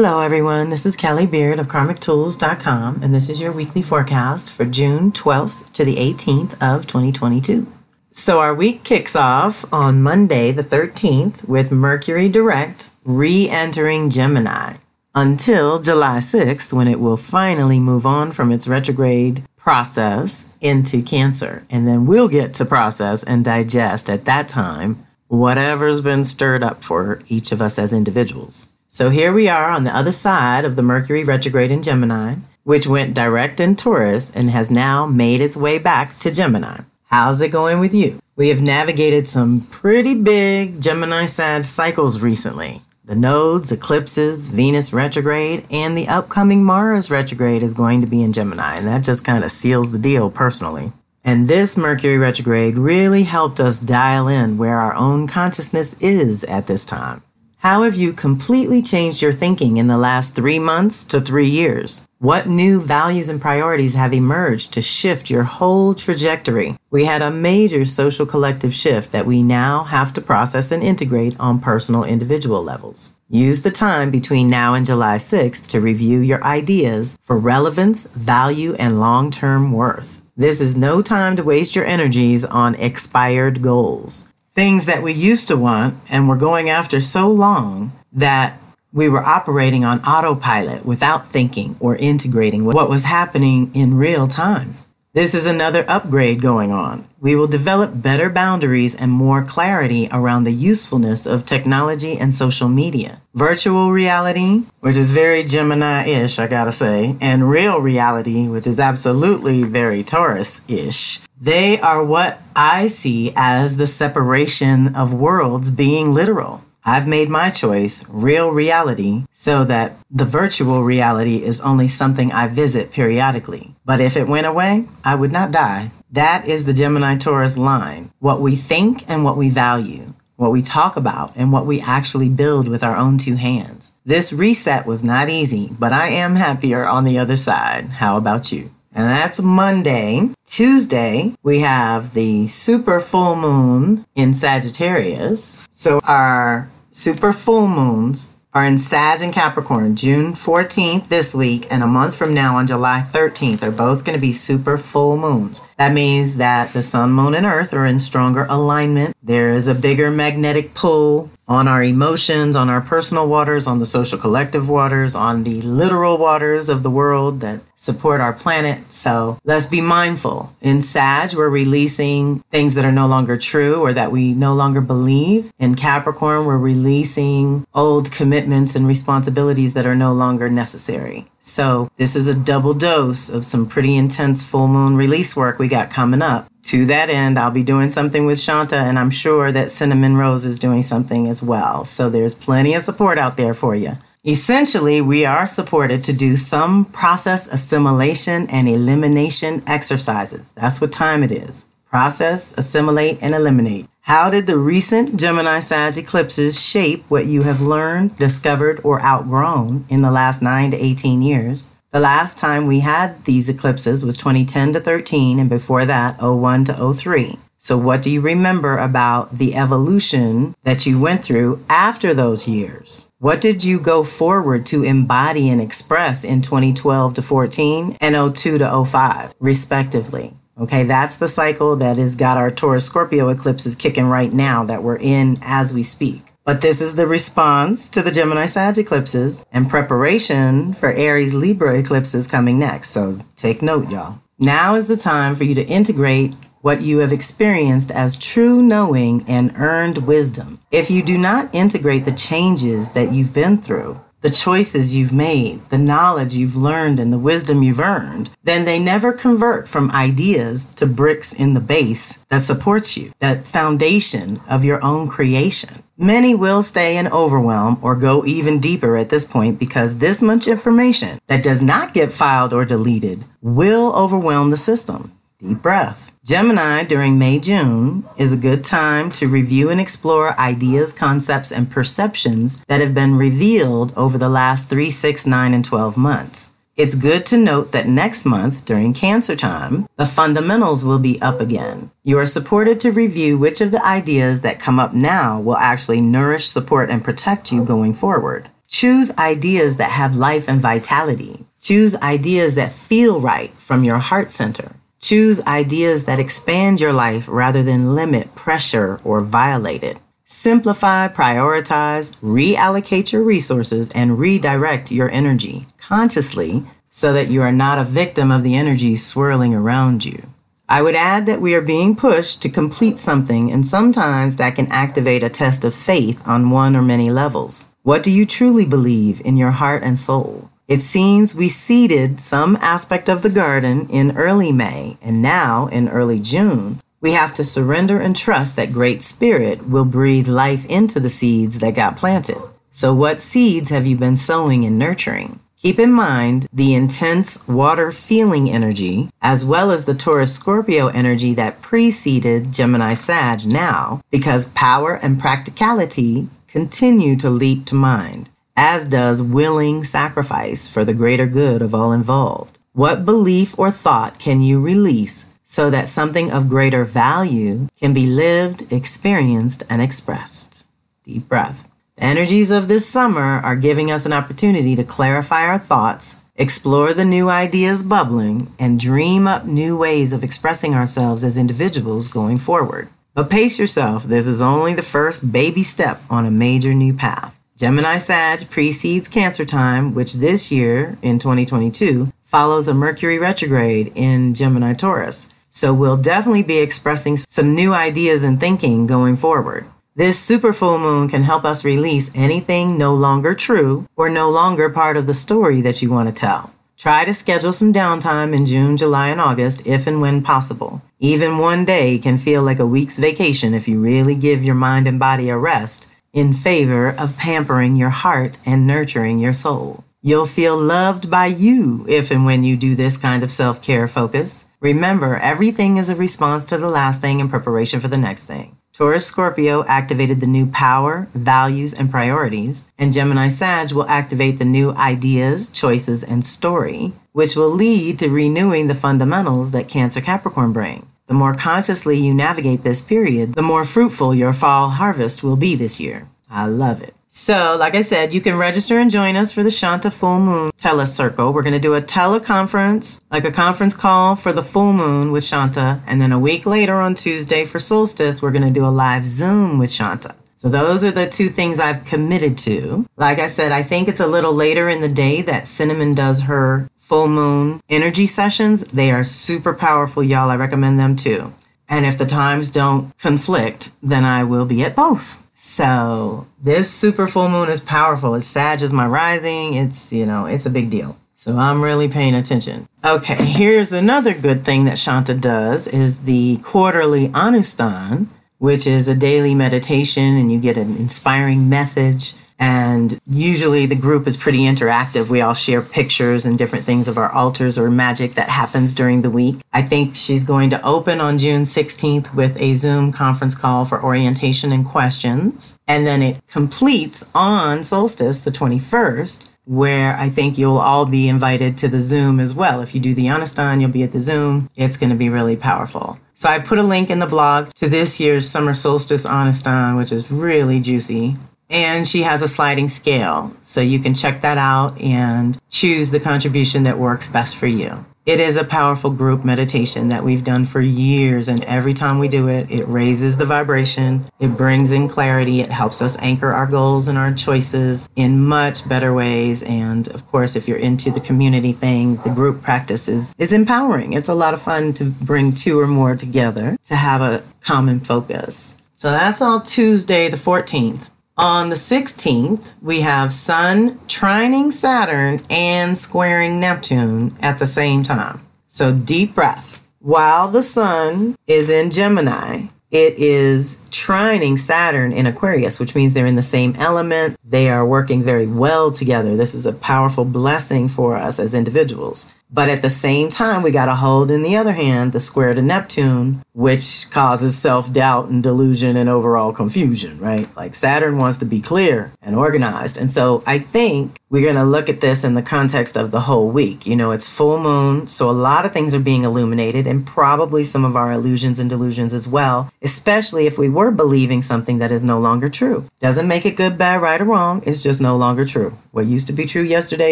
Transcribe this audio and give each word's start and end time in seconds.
Hello, 0.00 0.20
everyone. 0.20 0.70
This 0.70 0.86
is 0.86 0.94
Kelly 0.94 1.26
Beard 1.26 1.58
of 1.58 1.66
KarmicTools.com, 1.66 3.02
and 3.02 3.12
this 3.12 3.28
is 3.28 3.40
your 3.40 3.50
weekly 3.50 3.82
forecast 3.82 4.52
for 4.52 4.64
June 4.64 5.10
12th 5.10 5.72
to 5.72 5.84
the 5.84 5.96
18th 5.96 6.52
of 6.62 6.86
2022. 6.86 7.66
So, 8.12 8.38
our 8.38 8.54
week 8.54 8.84
kicks 8.84 9.16
off 9.16 9.64
on 9.72 10.00
Monday, 10.00 10.52
the 10.52 10.62
13th, 10.62 11.48
with 11.48 11.72
Mercury 11.72 12.28
direct 12.28 12.90
re 13.04 13.48
entering 13.48 14.08
Gemini 14.08 14.74
until 15.16 15.80
July 15.80 16.18
6th, 16.18 16.72
when 16.72 16.86
it 16.86 17.00
will 17.00 17.16
finally 17.16 17.80
move 17.80 18.06
on 18.06 18.30
from 18.30 18.52
its 18.52 18.68
retrograde 18.68 19.42
process 19.56 20.46
into 20.60 21.02
Cancer. 21.02 21.66
And 21.68 21.88
then 21.88 22.06
we'll 22.06 22.28
get 22.28 22.54
to 22.54 22.64
process 22.64 23.24
and 23.24 23.44
digest 23.44 24.08
at 24.08 24.26
that 24.26 24.46
time 24.46 25.04
whatever's 25.26 26.02
been 26.02 26.22
stirred 26.22 26.62
up 26.62 26.84
for 26.84 27.20
each 27.26 27.50
of 27.50 27.60
us 27.60 27.80
as 27.80 27.92
individuals. 27.92 28.68
So 28.90 29.10
here 29.10 29.34
we 29.34 29.50
are 29.50 29.68
on 29.68 29.84
the 29.84 29.94
other 29.94 30.10
side 30.10 30.64
of 30.64 30.74
the 30.74 30.82
Mercury 30.82 31.22
retrograde 31.22 31.70
in 31.70 31.82
Gemini, 31.82 32.36
which 32.64 32.86
went 32.86 33.12
direct 33.12 33.60
in 33.60 33.76
Taurus 33.76 34.34
and 34.34 34.48
has 34.48 34.70
now 34.70 35.04
made 35.04 35.42
its 35.42 35.58
way 35.58 35.76
back 35.76 36.18
to 36.20 36.30
Gemini. 36.30 36.80
How's 37.08 37.42
it 37.42 37.50
going 37.50 37.80
with 37.80 37.92
you? 37.92 38.18
We 38.34 38.48
have 38.48 38.62
navigated 38.62 39.28
some 39.28 39.60
pretty 39.70 40.14
big 40.14 40.80
Gemini 40.80 41.26
Sag 41.26 41.66
cycles 41.66 42.20
recently. 42.20 42.80
The 43.04 43.14
nodes, 43.14 43.70
eclipses, 43.70 44.48
Venus 44.48 44.90
retrograde, 44.90 45.66
and 45.70 45.94
the 45.94 46.08
upcoming 46.08 46.64
Mars 46.64 47.10
retrograde 47.10 47.62
is 47.62 47.74
going 47.74 48.00
to 48.00 48.06
be 48.06 48.22
in 48.22 48.32
Gemini, 48.32 48.76
and 48.76 48.86
that 48.86 49.04
just 49.04 49.22
kind 49.22 49.44
of 49.44 49.52
seals 49.52 49.92
the 49.92 49.98
deal 49.98 50.30
personally. 50.30 50.92
And 51.22 51.46
this 51.46 51.76
Mercury 51.76 52.16
retrograde 52.16 52.78
really 52.78 53.24
helped 53.24 53.60
us 53.60 53.78
dial 53.78 54.28
in 54.28 54.56
where 54.56 54.78
our 54.78 54.94
own 54.94 55.26
consciousness 55.26 55.94
is 56.00 56.42
at 56.44 56.68
this 56.68 56.86
time. 56.86 57.22
How 57.62 57.82
have 57.82 57.96
you 57.96 58.12
completely 58.12 58.80
changed 58.82 59.20
your 59.20 59.32
thinking 59.32 59.78
in 59.78 59.88
the 59.88 59.98
last 59.98 60.32
three 60.32 60.60
months 60.60 61.02
to 61.02 61.20
three 61.20 61.48
years? 61.48 62.06
What 62.20 62.46
new 62.46 62.80
values 62.80 63.28
and 63.28 63.40
priorities 63.40 63.96
have 63.96 64.12
emerged 64.12 64.72
to 64.74 64.80
shift 64.80 65.28
your 65.28 65.42
whole 65.42 65.92
trajectory? 65.92 66.76
We 66.92 67.06
had 67.06 67.20
a 67.20 67.32
major 67.32 67.84
social 67.84 68.26
collective 68.26 68.72
shift 68.72 69.10
that 69.10 69.26
we 69.26 69.42
now 69.42 69.82
have 69.82 70.12
to 70.12 70.20
process 70.20 70.70
and 70.70 70.84
integrate 70.84 71.34
on 71.40 71.58
personal 71.58 72.04
individual 72.04 72.62
levels. 72.62 73.12
Use 73.28 73.62
the 73.62 73.72
time 73.72 74.12
between 74.12 74.48
now 74.48 74.74
and 74.74 74.86
July 74.86 75.16
6th 75.16 75.66
to 75.66 75.80
review 75.80 76.20
your 76.20 76.42
ideas 76.44 77.18
for 77.22 77.36
relevance, 77.36 78.04
value, 78.04 78.74
and 78.74 79.00
long 79.00 79.32
term 79.32 79.72
worth. 79.72 80.22
This 80.36 80.60
is 80.60 80.76
no 80.76 81.02
time 81.02 81.34
to 81.34 81.42
waste 81.42 81.74
your 81.74 81.86
energies 81.86 82.44
on 82.44 82.76
expired 82.76 83.62
goals 83.62 84.27
things 84.58 84.86
that 84.86 85.04
we 85.04 85.12
used 85.12 85.46
to 85.46 85.56
want 85.56 85.94
and 86.08 86.28
were 86.28 86.34
going 86.34 86.68
after 86.68 87.00
so 87.00 87.30
long 87.30 87.92
that 88.12 88.58
we 88.92 89.08
were 89.08 89.22
operating 89.22 89.84
on 89.84 90.00
autopilot 90.00 90.84
without 90.84 91.28
thinking 91.28 91.76
or 91.78 91.94
integrating 91.94 92.64
what 92.64 92.90
was 92.90 93.04
happening 93.04 93.70
in 93.72 93.96
real 93.96 94.26
time. 94.26 94.74
This 95.12 95.32
is 95.32 95.46
another 95.46 95.84
upgrade 95.86 96.42
going 96.42 96.72
on. 96.72 97.06
We 97.20 97.36
will 97.36 97.46
develop 97.46 98.02
better 98.02 98.28
boundaries 98.28 98.96
and 98.96 99.12
more 99.12 99.44
clarity 99.44 100.08
around 100.10 100.42
the 100.42 100.52
usefulness 100.52 101.24
of 101.24 101.46
technology 101.46 102.18
and 102.18 102.34
social 102.34 102.68
media. 102.68 103.22
Virtual 103.34 103.92
reality, 103.92 104.64
which 104.80 104.96
is 104.96 105.12
very 105.12 105.44
Gemini 105.44 106.08
ish, 106.08 106.40
I 106.40 106.48
gotta 106.48 106.72
say, 106.72 107.14
and 107.20 107.48
real 107.48 107.80
reality, 107.80 108.48
which 108.48 108.66
is 108.66 108.80
absolutely 108.80 109.62
very 109.62 110.02
Taurus 110.02 110.60
ish, 110.66 111.20
they 111.40 111.78
are 111.80 112.02
what 112.02 112.40
I 112.56 112.88
see 112.88 113.32
as 113.36 113.76
the 113.76 113.86
separation 113.86 114.94
of 114.94 115.14
worlds 115.14 115.70
being 115.70 116.12
literal. 116.12 116.64
I've 116.84 117.06
made 117.06 117.28
my 117.28 117.50
choice, 117.50 118.04
real 118.08 118.50
reality, 118.50 119.24
so 119.30 119.62
that 119.64 119.92
the 120.10 120.24
virtual 120.24 120.82
reality 120.82 121.44
is 121.44 121.60
only 121.60 121.86
something 121.86 122.32
I 122.32 122.48
visit 122.48 122.92
periodically. 122.92 123.74
But 123.84 124.00
if 124.00 124.16
it 124.16 124.26
went 124.26 124.46
away, 124.46 124.86
I 125.04 125.14
would 125.14 125.30
not 125.30 125.50
die. 125.50 125.90
That 126.10 126.48
is 126.48 126.64
the 126.64 126.72
Gemini 126.72 127.16
Taurus 127.16 127.58
line 127.58 128.10
what 128.18 128.40
we 128.40 128.56
think 128.56 129.08
and 129.08 129.22
what 129.22 129.36
we 129.36 129.50
value, 129.50 130.14
what 130.36 130.50
we 130.50 130.62
talk 130.62 130.96
about, 130.96 131.36
and 131.36 131.52
what 131.52 131.66
we 131.66 131.80
actually 131.82 132.30
build 132.30 132.66
with 132.66 132.82
our 132.82 132.96
own 132.96 133.18
two 133.18 133.36
hands. 133.36 133.92
This 134.06 134.32
reset 134.32 134.86
was 134.86 135.04
not 135.04 135.28
easy, 135.28 135.68
but 135.78 135.92
I 135.92 136.08
am 136.08 136.36
happier 136.36 136.86
on 136.86 137.04
the 137.04 137.18
other 137.18 137.36
side. 137.36 137.88
How 137.88 138.16
about 138.16 138.50
you? 138.50 138.70
And 138.98 139.06
that's 139.06 139.40
Monday. 139.40 140.28
Tuesday, 140.44 141.32
we 141.44 141.60
have 141.60 142.14
the 142.14 142.48
super 142.48 142.98
full 142.98 143.36
moon 143.36 144.04
in 144.16 144.34
Sagittarius. 144.34 145.68
So 145.70 146.00
our 146.02 146.68
super 146.90 147.32
full 147.32 147.68
moons 147.68 148.34
are 148.52 148.64
in 148.64 148.76
Sag 148.76 149.22
and 149.22 149.32
Capricorn, 149.32 149.94
June 149.94 150.32
14th 150.32 151.06
this 151.08 151.32
week, 151.32 151.68
and 151.70 151.84
a 151.84 151.86
month 151.86 152.16
from 152.16 152.34
now 152.34 152.56
on 152.56 152.66
July 152.66 153.06
13th 153.08 153.62
are 153.62 153.70
both 153.70 154.04
going 154.04 154.18
to 154.18 154.20
be 154.20 154.32
super 154.32 154.76
full 154.76 155.16
moons. 155.16 155.60
That 155.78 155.92
means 155.92 156.36
that 156.36 156.72
the 156.72 156.82
sun, 156.82 157.12
moon, 157.12 157.34
and 157.34 157.46
earth 157.46 157.72
are 157.72 157.86
in 157.86 158.00
stronger 158.00 158.46
alignment. 158.50 159.14
There 159.22 159.52
is 159.52 159.68
a 159.68 159.76
bigger 159.76 160.10
magnetic 160.10 160.74
pull 160.74 161.30
on 161.46 161.66
our 161.66 161.82
emotions, 161.82 162.56
on 162.56 162.68
our 162.68 162.80
personal 162.80 163.26
waters, 163.26 163.66
on 163.66 163.78
the 163.78 163.86
social 163.86 164.18
collective 164.18 164.68
waters, 164.68 165.14
on 165.14 165.44
the 165.44 165.62
literal 165.62 166.18
waters 166.18 166.68
of 166.68 166.82
the 166.82 166.90
world 166.90 167.40
that 167.40 167.60
support 167.74 168.20
our 168.20 168.32
planet. 168.32 168.92
So 168.92 169.38
let's 169.44 169.64
be 169.64 169.80
mindful. 169.80 170.54
In 170.60 170.82
Sag, 170.82 171.34
we're 171.34 171.48
releasing 171.48 172.40
things 172.50 172.74
that 172.74 172.84
are 172.84 172.92
no 172.92 173.06
longer 173.06 173.36
true 173.36 173.80
or 173.80 173.92
that 173.92 174.12
we 174.12 174.34
no 174.34 174.52
longer 174.52 174.80
believe. 174.80 175.52
In 175.58 175.74
Capricorn, 175.74 176.44
we're 176.44 176.58
releasing 176.58 177.66
old 177.72 178.10
commitments 178.10 178.74
and 178.74 178.86
responsibilities 178.86 179.72
that 179.74 179.86
are 179.86 179.94
no 179.94 180.12
longer 180.12 180.50
necessary. 180.50 181.26
So 181.40 181.88
this 181.96 182.16
is 182.16 182.28
a 182.28 182.34
double 182.34 182.74
dose 182.74 183.30
of 183.30 183.44
some 183.44 183.66
pretty 183.66 183.96
intense 183.96 184.42
full 184.42 184.68
moon 184.68 184.96
release 184.96 185.36
work 185.36 185.58
we 185.58 185.68
got 185.68 185.90
coming 185.90 186.22
up. 186.22 186.48
To 186.64 186.84
that 186.86 187.08
end, 187.08 187.38
I'll 187.38 187.50
be 187.50 187.62
doing 187.62 187.90
something 187.90 188.26
with 188.26 188.38
Shanta, 188.38 188.76
and 188.76 188.98
I'm 188.98 189.10
sure 189.10 189.50
that 189.52 189.70
Cinnamon 189.70 190.16
Rose 190.16 190.44
is 190.44 190.58
doing 190.58 190.82
something 190.82 191.28
as 191.28 191.42
well. 191.42 191.84
So 191.84 192.10
there's 192.10 192.34
plenty 192.34 192.74
of 192.74 192.82
support 192.82 193.16
out 193.16 193.36
there 193.36 193.54
for 193.54 193.74
you. 193.74 193.92
Essentially, 194.26 195.00
we 195.00 195.24
are 195.24 195.46
supported 195.46 196.04
to 196.04 196.12
do 196.12 196.36
some 196.36 196.84
process 196.86 197.46
assimilation 197.46 198.46
and 198.50 198.68
elimination 198.68 199.62
exercises. 199.66 200.50
That's 200.56 200.80
what 200.80 200.92
time 200.92 201.22
it 201.22 201.32
is. 201.32 201.64
Process, 201.90 202.52
assimilate, 202.58 203.22
and 203.22 203.34
eliminate. 203.34 203.86
How 204.02 204.30
did 204.30 204.46
the 204.46 204.58
recent 204.58 205.16
Gemini 205.16 205.60
Sag 205.60 205.96
eclipses 205.96 206.62
shape 206.62 207.04
what 207.08 207.26
you 207.26 207.42
have 207.42 207.60
learned, 207.60 208.16
discovered, 208.16 208.80
or 208.84 209.02
outgrown 209.02 209.86
in 209.88 210.02
the 210.02 210.10
last 210.10 210.42
9 210.42 210.70
to 210.72 210.76
18 210.82 211.22
years? 211.22 211.68
The 211.90 212.00
last 212.00 212.36
time 212.36 212.66
we 212.66 212.80
had 212.80 213.24
these 213.24 213.48
eclipses 213.48 214.04
was 214.04 214.18
2010 214.18 214.74
to 214.74 214.80
13, 214.80 215.38
and 215.38 215.48
before 215.48 215.86
that, 215.86 216.22
01 216.22 216.64
to 216.64 216.92
03. 216.92 217.38
So, 217.56 217.76
what 217.76 218.02
do 218.02 218.10
you 218.10 218.20
remember 218.20 218.78
about 218.78 219.38
the 219.38 219.56
evolution 219.56 220.54
that 220.62 220.86
you 220.86 221.00
went 221.00 221.24
through 221.24 221.64
after 221.68 222.14
those 222.14 222.46
years? 222.46 223.06
What 223.18 223.40
did 223.40 223.64
you 223.64 223.80
go 223.80 224.04
forward 224.04 224.64
to 224.66 224.84
embody 224.84 225.50
and 225.50 225.60
express 225.60 226.22
in 226.22 226.40
2012 226.40 227.14
to 227.14 227.22
14 227.22 227.96
and 228.00 228.36
02 228.36 228.58
to 228.58 228.84
05, 228.84 229.34
respectively? 229.40 230.34
Okay, 230.60 230.82
that's 230.82 231.16
the 231.16 231.28
cycle 231.28 231.76
that 231.76 231.98
has 231.98 232.16
got 232.16 232.36
our 232.36 232.50
Taurus 232.50 232.84
Scorpio 232.84 233.28
eclipses 233.28 233.76
kicking 233.76 234.06
right 234.06 234.32
now 234.32 234.64
that 234.64 234.82
we're 234.82 234.98
in 234.98 235.36
as 235.40 235.72
we 235.72 235.84
speak. 235.84 236.32
But 236.44 236.62
this 236.62 236.80
is 236.80 236.96
the 236.96 237.06
response 237.06 237.88
to 237.90 238.02
the 238.02 238.10
Gemini 238.10 238.46
Sag 238.46 238.76
eclipses 238.76 239.46
and 239.52 239.70
preparation 239.70 240.72
for 240.72 240.90
Aries 240.90 241.32
Libra 241.32 241.78
eclipses 241.78 242.26
coming 242.26 242.58
next. 242.58 242.90
So 242.90 243.20
take 243.36 243.62
note, 243.62 243.90
y'all. 243.90 244.18
Now 244.40 244.74
is 244.74 244.86
the 244.86 244.96
time 244.96 245.36
for 245.36 245.44
you 245.44 245.54
to 245.54 245.66
integrate 245.66 246.34
what 246.60 246.80
you 246.82 246.98
have 246.98 247.12
experienced 247.12 247.92
as 247.92 248.16
true 248.16 248.60
knowing 248.60 249.24
and 249.28 249.52
earned 249.56 249.98
wisdom. 249.98 250.58
If 250.72 250.90
you 250.90 251.02
do 251.02 251.16
not 251.16 251.54
integrate 251.54 252.04
the 252.04 252.12
changes 252.12 252.90
that 252.90 253.12
you've 253.12 253.32
been 253.32 253.58
through, 253.58 254.00
the 254.20 254.30
choices 254.30 254.94
you've 254.94 255.12
made, 255.12 255.68
the 255.70 255.78
knowledge 255.78 256.34
you've 256.34 256.56
learned, 256.56 256.98
and 256.98 257.12
the 257.12 257.18
wisdom 257.18 257.62
you've 257.62 257.80
earned, 257.80 258.30
then 258.42 258.64
they 258.64 258.78
never 258.78 259.12
convert 259.12 259.68
from 259.68 259.90
ideas 259.92 260.64
to 260.76 260.86
bricks 260.86 261.32
in 261.32 261.54
the 261.54 261.60
base 261.60 262.16
that 262.28 262.42
supports 262.42 262.96
you, 262.96 263.12
that 263.20 263.46
foundation 263.46 264.40
of 264.48 264.64
your 264.64 264.82
own 264.84 265.08
creation. 265.08 265.82
Many 265.96 266.34
will 266.34 266.62
stay 266.62 266.96
in 266.96 267.08
overwhelm 267.08 267.78
or 267.82 267.96
go 267.96 268.24
even 268.24 268.60
deeper 268.60 268.96
at 268.96 269.08
this 269.08 269.24
point 269.24 269.58
because 269.58 269.98
this 269.98 270.22
much 270.22 270.46
information 270.46 271.18
that 271.26 271.42
does 271.42 271.60
not 271.60 271.94
get 271.94 272.12
filed 272.12 272.52
or 272.52 272.64
deleted 272.64 273.24
will 273.42 273.92
overwhelm 273.94 274.50
the 274.50 274.56
system. 274.56 275.12
Deep 275.40 275.62
breath. 275.62 276.10
Gemini 276.24 276.82
during 276.82 277.16
May 277.16 277.38
June 277.38 278.04
is 278.16 278.32
a 278.32 278.36
good 278.36 278.64
time 278.64 279.08
to 279.12 279.28
review 279.28 279.70
and 279.70 279.80
explore 279.80 280.36
ideas, 280.36 280.92
concepts, 280.92 281.52
and 281.52 281.70
perceptions 281.70 282.60
that 282.64 282.80
have 282.80 282.92
been 282.92 283.16
revealed 283.16 283.96
over 283.96 284.18
the 284.18 284.28
last 284.28 284.68
three, 284.68 284.90
six, 284.90 285.26
nine, 285.26 285.54
and 285.54 285.64
12 285.64 285.96
months. 285.96 286.50
It's 286.76 286.96
good 286.96 287.24
to 287.26 287.38
note 287.38 287.70
that 287.70 287.86
next 287.86 288.24
month, 288.24 288.64
during 288.64 288.92
Cancer 288.92 289.36
time, 289.36 289.88
the 289.94 290.06
fundamentals 290.06 290.84
will 290.84 290.98
be 290.98 291.22
up 291.22 291.40
again. 291.40 291.92
You 292.02 292.18
are 292.18 292.26
supported 292.26 292.80
to 292.80 292.90
review 292.90 293.38
which 293.38 293.60
of 293.60 293.70
the 293.70 293.84
ideas 293.86 294.40
that 294.40 294.58
come 294.58 294.80
up 294.80 294.92
now 294.92 295.40
will 295.40 295.56
actually 295.56 296.00
nourish, 296.00 296.48
support, 296.48 296.90
and 296.90 297.04
protect 297.04 297.52
you 297.52 297.64
going 297.64 297.94
forward. 297.94 298.48
Choose 298.66 299.16
ideas 299.16 299.76
that 299.76 299.92
have 299.92 300.16
life 300.16 300.48
and 300.48 300.60
vitality. 300.60 301.46
Choose 301.60 301.94
ideas 301.96 302.56
that 302.56 302.72
feel 302.72 303.20
right 303.20 303.50
from 303.52 303.84
your 303.84 303.98
heart 303.98 304.32
center. 304.32 304.72
Choose 305.00 305.40
ideas 305.46 306.04
that 306.04 306.18
expand 306.18 306.80
your 306.80 306.92
life 306.92 307.26
rather 307.28 307.62
than 307.62 307.94
limit, 307.94 308.34
pressure, 308.34 309.00
or 309.04 309.20
violate 309.20 309.82
it. 309.82 309.98
Simplify, 310.24 311.08
prioritize, 311.08 312.16
reallocate 312.18 313.12
your 313.12 313.22
resources, 313.22 313.90
and 313.92 314.18
redirect 314.18 314.90
your 314.90 315.10
energy 315.10 315.66
consciously 315.78 316.64
so 316.90 317.12
that 317.12 317.28
you 317.28 317.40
are 317.42 317.52
not 317.52 317.78
a 317.78 317.84
victim 317.84 318.30
of 318.30 318.42
the 318.42 318.56
energy 318.56 318.96
swirling 318.96 319.54
around 319.54 320.04
you. 320.04 320.22
I 320.68 320.82
would 320.82 320.94
add 320.94 321.24
that 321.26 321.40
we 321.40 321.54
are 321.54 321.62
being 321.62 321.96
pushed 321.96 322.42
to 322.42 322.50
complete 322.50 322.98
something, 322.98 323.50
and 323.50 323.66
sometimes 323.66 324.36
that 324.36 324.54
can 324.54 324.66
activate 324.70 325.22
a 325.22 325.30
test 325.30 325.64
of 325.64 325.74
faith 325.74 326.26
on 326.28 326.50
one 326.50 326.76
or 326.76 326.82
many 326.82 327.08
levels. 327.10 327.68
What 327.84 328.02
do 328.02 328.10
you 328.10 328.26
truly 328.26 328.66
believe 328.66 329.22
in 329.24 329.38
your 329.38 329.52
heart 329.52 329.82
and 329.82 329.98
soul? 329.98 330.50
It 330.68 330.82
seems 330.82 331.34
we 331.34 331.48
seeded 331.48 332.20
some 332.20 332.58
aspect 332.60 333.08
of 333.08 333.22
the 333.22 333.30
garden 333.30 333.88
in 333.88 334.14
early 334.18 334.52
May, 334.52 334.98
and 335.00 335.22
now 335.22 335.66
in 335.68 335.88
early 335.88 336.18
June, 336.18 336.80
we 337.00 337.12
have 337.12 337.34
to 337.36 337.44
surrender 337.44 337.98
and 337.98 338.14
trust 338.14 338.54
that 338.56 338.70
Great 338.70 339.02
Spirit 339.02 339.66
will 339.66 339.86
breathe 339.86 340.28
life 340.28 340.66
into 340.66 341.00
the 341.00 341.08
seeds 341.08 341.60
that 341.60 341.74
got 341.74 341.96
planted. 341.96 342.36
So, 342.70 342.92
what 342.92 343.18
seeds 343.18 343.70
have 343.70 343.86
you 343.86 343.96
been 343.96 344.18
sowing 344.18 344.66
and 344.66 344.78
nurturing? 344.78 345.40
Keep 345.56 345.78
in 345.78 345.90
mind 345.90 346.46
the 346.52 346.74
intense 346.74 347.48
water 347.48 347.90
feeling 347.90 348.50
energy, 348.50 349.08
as 349.22 349.46
well 349.46 349.70
as 349.70 349.86
the 349.86 349.94
Taurus 349.94 350.34
Scorpio 350.34 350.88
energy 350.88 351.32
that 351.32 351.62
preceded 351.62 352.52
Gemini 352.52 352.92
Sag 352.92 353.46
now, 353.46 354.02
because 354.10 354.46
power 354.48 354.96
and 354.96 355.18
practicality 355.18 356.28
continue 356.46 357.16
to 357.16 357.30
leap 357.30 357.64
to 357.66 357.74
mind, 357.74 358.28
as 358.60 358.88
does 358.88 359.22
willing 359.22 359.84
sacrifice 359.84 360.66
for 360.66 360.84
the 360.84 360.92
greater 360.92 361.28
good 361.28 361.62
of 361.62 361.72
all 361.72 361.92
involved. 361.92 362.58
What 362.72 363.04
belief 363.04 363.56
or 363.56 363.70
thought 363.70 364.18
can 364.18 364.42
you 364.42 364.60
release 364.60 365.26
so 365.44 365.70
that 365.70 365.88
something 365.88 366.32
of 366.32 366.48
greater 366.48 366.84
value 366.84 367.68
can 367.78 367.94
be 367.94 368.08
lived, 368.08 368.72
experienced, 368.72 369.62
and 369.70 369.80
expressed? 369.80 370.66
Deep 371.04 371.28
breath. 371.28 371.68
The 371.94 372.02
energies 372.02 372.50
of 372.50 372.66
this 372.66 372.84
summer 372.84 373.38
are 373.44 373.54
giving 373.54 373.92
us 373.92 374.06
an 374.06 374.12
opportunity 374.12 374.74
to 374.74 374.82
clarify 374.82 375.46
our 375.46 375.60
thoughts, 375.60 376.16
explore 376.34 376.92
the 376.92 377.04
new 377.04 377.30
ideas 377.30 377.84
bubbling, 377.84 378.52
and 378.58 378.80
dream 378.80 379.28
up 379.28 379.44
new 379.44 379.78
ways 379.78 380.12
of 380.12 380.24
expressing 380.24 380.74
ourselves 380.74 381.22
as 381.22 381.38
individuals 381.38 382.08
going 382.08 382.38
forward. 382.38 382.88
But 383.14 383.30
pace 383.30 383.56
yourself, 383.56 384.02
this 384.02 384.26
is 384.26 384.42
only 384.42 384.74
the 384.74 384.82
first 384.82 385.30
baby 385.30 385.62
step 385.62 386.02
on 386.10 386.26
a 386.26 386.30
major 386.32 386.74
new 386.74 386.92
path. 386.92 387.37
Gemini 387.58 387.98
Sag 387.98 388.48
precedes 388.50 389.08
Cancer 389.08 389.44
time, 389.44 389.92
which 389.92 390.14
this 390.14 390.52
year, 390.52 390.96
in 391.02 391.18
2022, 391.18 392.06
follows 392.22 392.68
a 392.68 392.72
Mercury 392.72 393.18
retrograde 393.18 393.90
in 393.96 394.32
Gemini 394.32 394.74
Taurus. 394.74 395.28
So 395.50 395.74
we'll 395.74 395.96
definitely 395.96 396.44
be 396.44 396.58
expressing 396.58 397.16
some 397.16 397.56
new 397.56 397.74
ideas 397.74 398.22
and 398.22 398.38
thinking 398.38 398.86
going 398.86 399.16
forward. 399.16 399.66
This 399.96 400.20
super 400.20 400.52
full 400.52 400.78
moon 400.78 401.08
can 401.08 401.24
help 401.24 401.44
us 401.44 401.64
release 401.64 402.12
anything 402.14 402.78
no 402.78 402.94
longer 402.94 403.34
true 403.34 403.88
or 403.96 404.08
no 404.08 404.30
longer 404.30 404.70
part 404.70 404.96
of 404.96 405.08
the 405.08 405.12
story 405.12 405.60
that 405.62 405.82
you 405.82 405.90
want 405.90 406.08
to 406.08 406.14
tell. 406.14 406.52
Try 406.76 407.04
to 407.04 407.12
schedule 407.12 407.52
some 407.52 407.72
downtime 407.72 408.36
in 408.36 408.46
June, 408.46 408.76
July, 408.76 409.08
and 409.08 409.20
August 409.20 409.66
if 409.66 409.88
and 409.88 410.00
when 410.00 410.22
possible. 410.22 410.80
Even 411.00 411.38
one 411.38 411.64
day 411.64 411.98
can 411.98 412.18
feel 412.18 412.40
like 412.40 412.60
a 412.60 412.66
week's 412.66 412.98
vacation 412.98 413.52
if 413.52 413.66
you 413.66 413.80
really 413.80 414.14
give 414.14 414.44
your 414.44 414.54
mind 414.54 414.86
and 414.86 415.00
body 415.00 415.28
a 415.28 415.36
rest 415.36 415.90
in 416.12 416.32
favor 416.32 416.88
of 416.88 417.16
pampering 417.16 417.76
your 417.76 417.90
heart 417.90 418.38
and 418.46 418.66
nurturing 418.66 419.18
your 419.18 419.34
soul. 419.34 419.84
You'll 420.00 420.26
feel 420.26 420.56
loved 420.56 421.10
by 421.10 421.26
you 421.26 421.84
if 421.88 422.10
and 422.10 422.24
when 422.24 422.44
you 422.44 422.56
do 422.56 422.74
this 422.74 422.96
kind 422.96 423.22
of 423.22 423.32
self 423.32 423.60
care 423.60 423.88
focus. 423.88 424.44
Remember, 424.60 425.16
everything 425.16 425.76
is 425.76 425.88
a 425.88 425.96
response 425.96 426.44
to 426.46 426.58
the 426.58 426.68
last 426.68 427.00
thing 427.00 427.20
in 427.20 427.28
preparation 427.28 427.80
for 427.80 427.88
the 427.88 427.98
next 427.98 428.24
thing. 428.24 428.56
Taurus 428.72 429.06
Scorpio 429.06 429.64
activated 429.64 430.20
the 430.20 430.26
new 430.28 430.46
power, 430.46 431.08
values, 431.12 431.74
and 431.74 431.90
priorities, 431.90 432.64
and 432.78 432.92
Gemini 432.92 433.26
Sag 433.26 433.72
will 433.72 433.88
activate 433.88 434.38
the 434.38 434.44
new 434.44 434.70
ideas, 434.70 435.48
choices, 435.48 436.04
and 436.04 436.24
story, 436.24 436.92
which 437.10 437.34
will 437.34 437.50
lead 437.50 437.98
to 437.98 438.08
renewing 438.08 438.68
the 438.68 438.76
fundamentals 438.76 439.50
that 439.50 439.68
Cancer 439.68 440.00
Capricorn 440.00 440.52
bring. 440.52 440.87
The 441.08 441.14
more 441.14 441.34
consciously 441.34 441.96
you 441.96 442.12
navigate 442.12 442.62
this 442.62 442.82
period, 442.82 443.32
the 443.32 443.40
more 443.40 443.64
fruitful 443.64 444.14
your 444.14 444.34
fall 444.34 444.68
harvest 444.68 445.22
will 445.22 445.36
be 445.36 445.56
this 445.56 445.80
year. 445.80 446.06
I 446.30 446.44
love 446.46 446.82
it. 446.82 446.94
So, 447.08 447.56
like 447.58 447.74
I 447.74 447.80
said, 447.80 448.12
you 448.12 448.20
can 448.20 448.36
register 448.36 448.78
and 448.78 448.90
join 448.90 449.16
us 449.16 449.32
for 449.32 449.42
the 449.42 449.50
Shanta 449.50 449.90
Full 449.90 450.20
Moon 450.20 450.50
Telecircle. 450.58 451.32
We're 451.32 451.42
going 451.42 451.54
to 451.54 451.58
do 451.58 451.74
a 451.74 451.80
teleconference, 451.80 453.00
like 453.10 453.24
a 453.24 453.32
conference 453.32 453.74
call 453.74 454.16
for 454.16 454.34
the 454.34 454.42
full 454.42 454.74
moon 454.74 455.10
with 455.10 455.24
Shanta. 455.24 455.80
And 455.86 456.02
then 456.02 456.12
a 456.12 456.18
week 456.18 456.44
later 456.44 456.74
on 456.74 456.94
Tuesday 456.94 457.46
for 457.46 457.58
solstice, 457.58 458.20
we're 458.20 458.30
going 458.30 458.44
to 458.44 458.60
do 458.60 458.66
a 458.66 458.68
live 458.68 459.06
Zoom 459.06 459.58
with 459.58 459.70
Shanta. 459.70 460.14
So, 460.36 460.50
those 460.50 460.84
are 460.84 460.90
the 460.90 461.08
two 461.08 461.30
things 461.30 461.58
I've 461.58 461.86
committed 461.86 462.36
to. 462.38 462.86
Like 462.98 463.18
I 463.18 463.28
said, 463.28 463.50
I 463.50 463.62
think 463.62 463.88
it's 463.88 464.00
a 464.00 464.06
little 464.06 464.34
later 464.34 464.68
in 464.68 464.82
the 464.82 464.88
day 464.88 465.22
that 465.22 465.46
Cinnamon 465.46 465.92
does 465.92 466.20
her 466.20 466.68
full 466.88 467.06
moon 467.06 467.60
energy 467.68 468.06
sessions. 468.06 468.62
They 468.62 468.90
are 468.90 469.04
super 469.04 469.52
powerful, 469.52 470.02
y'all. 470.02 470.30
I 470.30 470.36
recommend 470.36 470.80
them 470.80 470.96
too. 470.96 471.34
And 471.68 471.84
if 471.84 471.98
the 471.98 472.06
times 472.06 472.48
don't 472.48 472.96
conflict, 472.96 473.70
then 473.82 474.06
I 474.06 474.24
will 474.24 474.46
be 474.46 474.64
at 474.64 474.74
both. 474.74 475.22
So 475.34 476.26
this 476.42 476.70
super 476.70 477.06
full 477.06 477.28
moon 477.28 477.50
is 477.50 477.60
powerful. 477.60 478.14
It's 478.14 478.26
Sag 478.26 478.62
is 478.62 478.72
my 478.72 478.86
rising. 478.86 479.52
It's, 479.52 479.92
you 479.92 480.06
know, 480.06 480.24
it's 480.24 480.46
a 480.46 480.50
big 480.50 480.70
deal. 480.70 480.96
So 481.14 481.36
I'm 481.36 481.62
really 481.62 481.88
paying 481.88 482.14
attention. 482.14 482.66
Okay, 482.82 483.22
here's 483.22 483.72
another 483.72 484.14
good 484.14 484.46
thing 484.46 484.64
that 484.64 484.78
Shanta 484.78 485.14
does 485.14 485.66
is 485.66 486.04
the 486.04 486.38
quarterly 486.42 487.08
Anustan, 487.08 488.06
which 488.38 488.66
is 488.66 488.88
a 488.88 488.94
daily 488.94 489.34
meditation 489.34 490.16
and 490.16 490.32
you 490.32 490.40
get 490.40 490.56
an 490.56 490.76
inspiring 490.76 491.50
message 491.50 492.14
and 492.38 492.98
usually 493.06 493.66
the 493.66 493.74
group 493.74 494.06
is 494.06 494.16
pretty 494.16 494.40
interactive. 494.40 495.08
We 495.08 495.20
all 495.20 495.34
share 495.34 495.60
pictures 495.60 496.24
and 496.24 496.38
different 496.38 496.64
things 496.64 496.86
of 496.86 496.96
our 496.96 497.10
altars 497.10 497.58
or 497.58 497.70
magic 497.70 498.12
that 498.12 498.28
happens 498.28 498.72
during 498.72 499.02
the 499.02 499.10
week. 499.10 499.36
I 499.52 499.62
think 499.62 499.96
she's 499.96 500.24
going 500.24 500.50
to 500.50 500.64
open 500.64 501.00
on 501.00 501.18
June 501.18 501.42
16th 501.42 502.14
with 502.14 502.40
a 502.40 502.54
Zoom 502.54 502.92
conference 502.92 503.34
call 503.34 503.64
for 503.64 503.82
orientation 503.82 504.52
and 504.52 504.64
questions. 504.64 505.58
And 505.66 505.86
then 505.86 506.02
it 506.02 506.20
completes 506.28 507.04
on 507.14 507.64
solstice, 507.64 508.20
the 508.20 508.30
21st, 508.30 509.28
where 509.44 509.96
I 509.96 510.08
think 510.08 510.38
you'll 510.38 510.58
all 510.58 510.86
be 510.86 511.08
invited 511.08 511.56
to 511.58 511.68
the 511.68 511.80
Zoom 511.80 512.20
as 512.20 512.34
well. 512.34 512.60
If 512.60 512.74
you 512.74 512.80
do 512.80 512.94
the 512.94 513.06
Anustan, 513.06 513.60
you'll 513.60 513.70
be 513.70 513.82
at 513.82 513.92
the 513.92 514.00
Zoom. 514.00 514.48
It's 514.54 514.76
going 514.76 514.90
to 514.90 514.96
be 514.96 515.08
really 515.08 515.36
powerful. 515.36 515.98
So 516.14 516.28
I've 516.28 516.44
put 516.44 516.58
a 516.58 516.62
link 516.62 516.90
in 516.90 516.98
the 516.98 517.06
blog 517.06 517.48
to 517.54 517.68
this 517.68 517.98
year's 517.98 518.28
summer 518.28 518.52
solstice 518.52 519.06
Anustan, 519.06 519.76
which 519.76 519.90
is 519.90 520.10
really 520.10 520.60
juicy 520.60 521.16
and 521.50 521.86
she 521.86 522.02
has 522.02 522.22
a 522.22 522.28
sliding 522.28 522.68
scale. 522.68 523.32
So 523.42 523.60
you 523.60 523.78
can 523.78 523.94
check 523.94 524.20
that 524.22 524.38
out 524.38 524.80
and 524.80 525.38
choose 525.48 525.90
the 525.90 526.00
contribution 526.00 526.64
that 526.64 526.78
works 526.78 527.08
best 527.08 527.36
for 527.36 527.46
you. 527.46 527.84
It 528.08 528.20
is 528.20 528.36
a 528.36 528.44
powerful 528.44 528.88
group 528.88 529.22
meditation 529.22 529.88
that 529.88 530.02
we've 530.02 530.24
done 530.24 530.46
for 530.46 530.62
years, 530.62 531.28
and 531.28 531.44
every 531.44 531.74
time 531.74 531.98
we 531.98 532.08
do 532.08 532.26
it, 532.26 532.50
it 532.50 532.64
raises 532.64 533.18
the 533.18 533.26
vibration, 533.26 534.06
it 534.18 534.28
brings 534.28 534.72
in 534.72 534.88
clarity, 534.88 535.42
it 535.42 535.50
helps 535.50 535.82
us 535.82 535.94
anchor 535.98 536.32
our 536.32 536.46
goals 536.46 536.88
and 536.88 536.96
our 536.96 537.12
choices 537.12 537.86
in 537.96 538.24
much 538.24 538.66
better 538.66 538.94
ways. 538.94 539.42
And 539.42 539.88
of 539.88 540.06
course, 540.06 540.36
if 540.36 540.48
you're 540.48 540.56
into 540.56 540.90
the 540.90 541.00
community 541.00 541.52
thing, 541.52 541.96
the 541.96 542.14
group 542.14 542.40
practice 542.40 542.88
is, 542.88 543.14
is 543.18 543.30
empowering. 543.30 543.92
It's 543.92 544.08
a 544.08 544.14
lot 544.14 544.32
of 544.32 544.40
fun 544.40 544.72
to 544.74 544.84
bring 544.86 545.34
two 545.34 545.60
or 545.60 545.66
more 545.66 545.94
together 545.94 546.56
to 546.62 546.76
have 546.76 547.02
a 547.02 547.22
common 547.42 547.78
focus. 547.78 548.56
So 548.76 548.90
that's 548.90 549.20
all 549.20 549.42
Tuesday, 549.42 550.08
the 550.08 550.16
14th. 550.16 550.88
On 551.18 551.48
the 551.48 551.56
16th, 551.56 552.52
we 552.62 552.82
have 552.82 553.12
Sun 553.12 553.80
trining 553.88 554.52
Saturn 554.52 555.20
and 555.28 555.76
squaring 555.76 556.38
Neptune 556.38 557.12
at 557.20 557.40
the 557.40 557.46
same 557.46 557.82
time. 557.82 558.24
So 558.46 558.72
deep 558.72 559.16
breath. 559.16 559.60
While 559.80 560.28
the 560.28 560.44
Sun 560.44 561.16
is 561.26 561.50
in 561.50 561.70
Gemini, 561.70 562.46
it 562.70 562.94
is 562.98 563.56
trining 563.70 564.38
Saturn 564.38 564.92
in 564.92 565.06
Aquarius, 565.06 565.58
which 565.58 565.74
means 565.74 565.92
they're 565.92 566.06
in 566.06 566.14
the 566.14 566.22
same 566.22 566.54
element. 566.54 567.16
They 567.24 567.50
are 567.50 567.66
working 567.66 568.04
very 568.04 568.28
well 568.28 568.70
together. 568.70 569.16
This 569.16 569.34
is 569.34 569.44
a 569.44 569.52
powerful 569.52 570.04
blessing 570.04 570.68
for 570.68 570.94
us 570.94 571.18
as 571.18 571.34
individuals. 571.34 572.14
But 572.30 572.50
at 572.50 572.62
the 572.62 572.70
same 572.70 573.08
time, 573.08 573.42
we 573.42 573.50
got 573.50 573.66
to 573.66 573.74
hold 573.74 574.10
in 574.10 574.22
the 574.22 574.36
other 574.36 574.52
hand 574.52 574.92
the 574.92 575.00
square 575.00 575.32
to 575.34 575.40
Neptune, 575.40 576.22
which 576.38 576.88
causes 576.92 577.36
self 577.36 577.72
doubt 577.72 578.06
and 578.06 578.22
delusion 578.22 578.76
and 578.76 578.88
overall 578.88 579.32
confusion, 579.32 579.98
right? 579.98 580.28
Like 580.36 580.54
Saturn 580.54 580.96
wants 580.96 581.16
to 581.16 581.24
be 581.24 581.40
clear 581.40 581.90
and 582.00 582.14
organized. 582.14 582.76
And 582.76 582.92
so 582.92 583.24
I 583.26 583.40
think 583.40 583.96
we're 584.08 584.22
going 584.22 584.36
to 584.36 584.44
look 584.44 584.68
at 584.68 584.80
this 584.80 585.02
in 585.02 585.14
the 585.14 585.22
context 585.22 585.76
of 585.76 585.90
the 585.90 586.02
whole 586.02 586.30
week. 586.30 586.64
You 586.64 586.76
know, 586.76 586.92
it's 586.92 587.08
full 587.08 587.40
moon, 587.40 587.88
so 587.88 588.08
a 588.08 588.12
lot 588.12 588.46
of 588.46 588.52
things 588.52 588.72
are 588.72 588.78
being 588.78 589.02
illuminated 589.02 589.66
and 589.66 589.84
probably 589.84 590.44
some 590.44 590.64
of 590.64 590.76
our 590.76 590.92
illusions 590.92 591.40
and 591.40 591.50
delusions 591.50 591.92
as 591.92 592.06
well, 592.06 592.52
especially 592.62 593.26
if 593.26 593.36
we 593.36 593.48
we're 593.48 593.72
believing 593.72 594.22
something 594.22 594.60
that 594.60 594.70
is 594.70 594.84
no 594.84 595.00
longer 595.00 595.28
true. 595.28 595.66
Doesn't 595.80 596.06
make 596.06 596.24
it 596.24 596.36
good, 596.36 596.56
bad, 596.56 596.80
right, 596.80 597.00
or 597.00 597.04
wrong. 597.04 597.42
It's 597.44 597.64
just 597.64 597.80
no 597.80 597.96
longer 597.96 598.24
true. 598.24 598.56
What 598.70 598.86
used 598.86 599.08
to 599.08 599.12
be 599.12 599.26
true 599.26 599.42
yesterday 599.42 599.90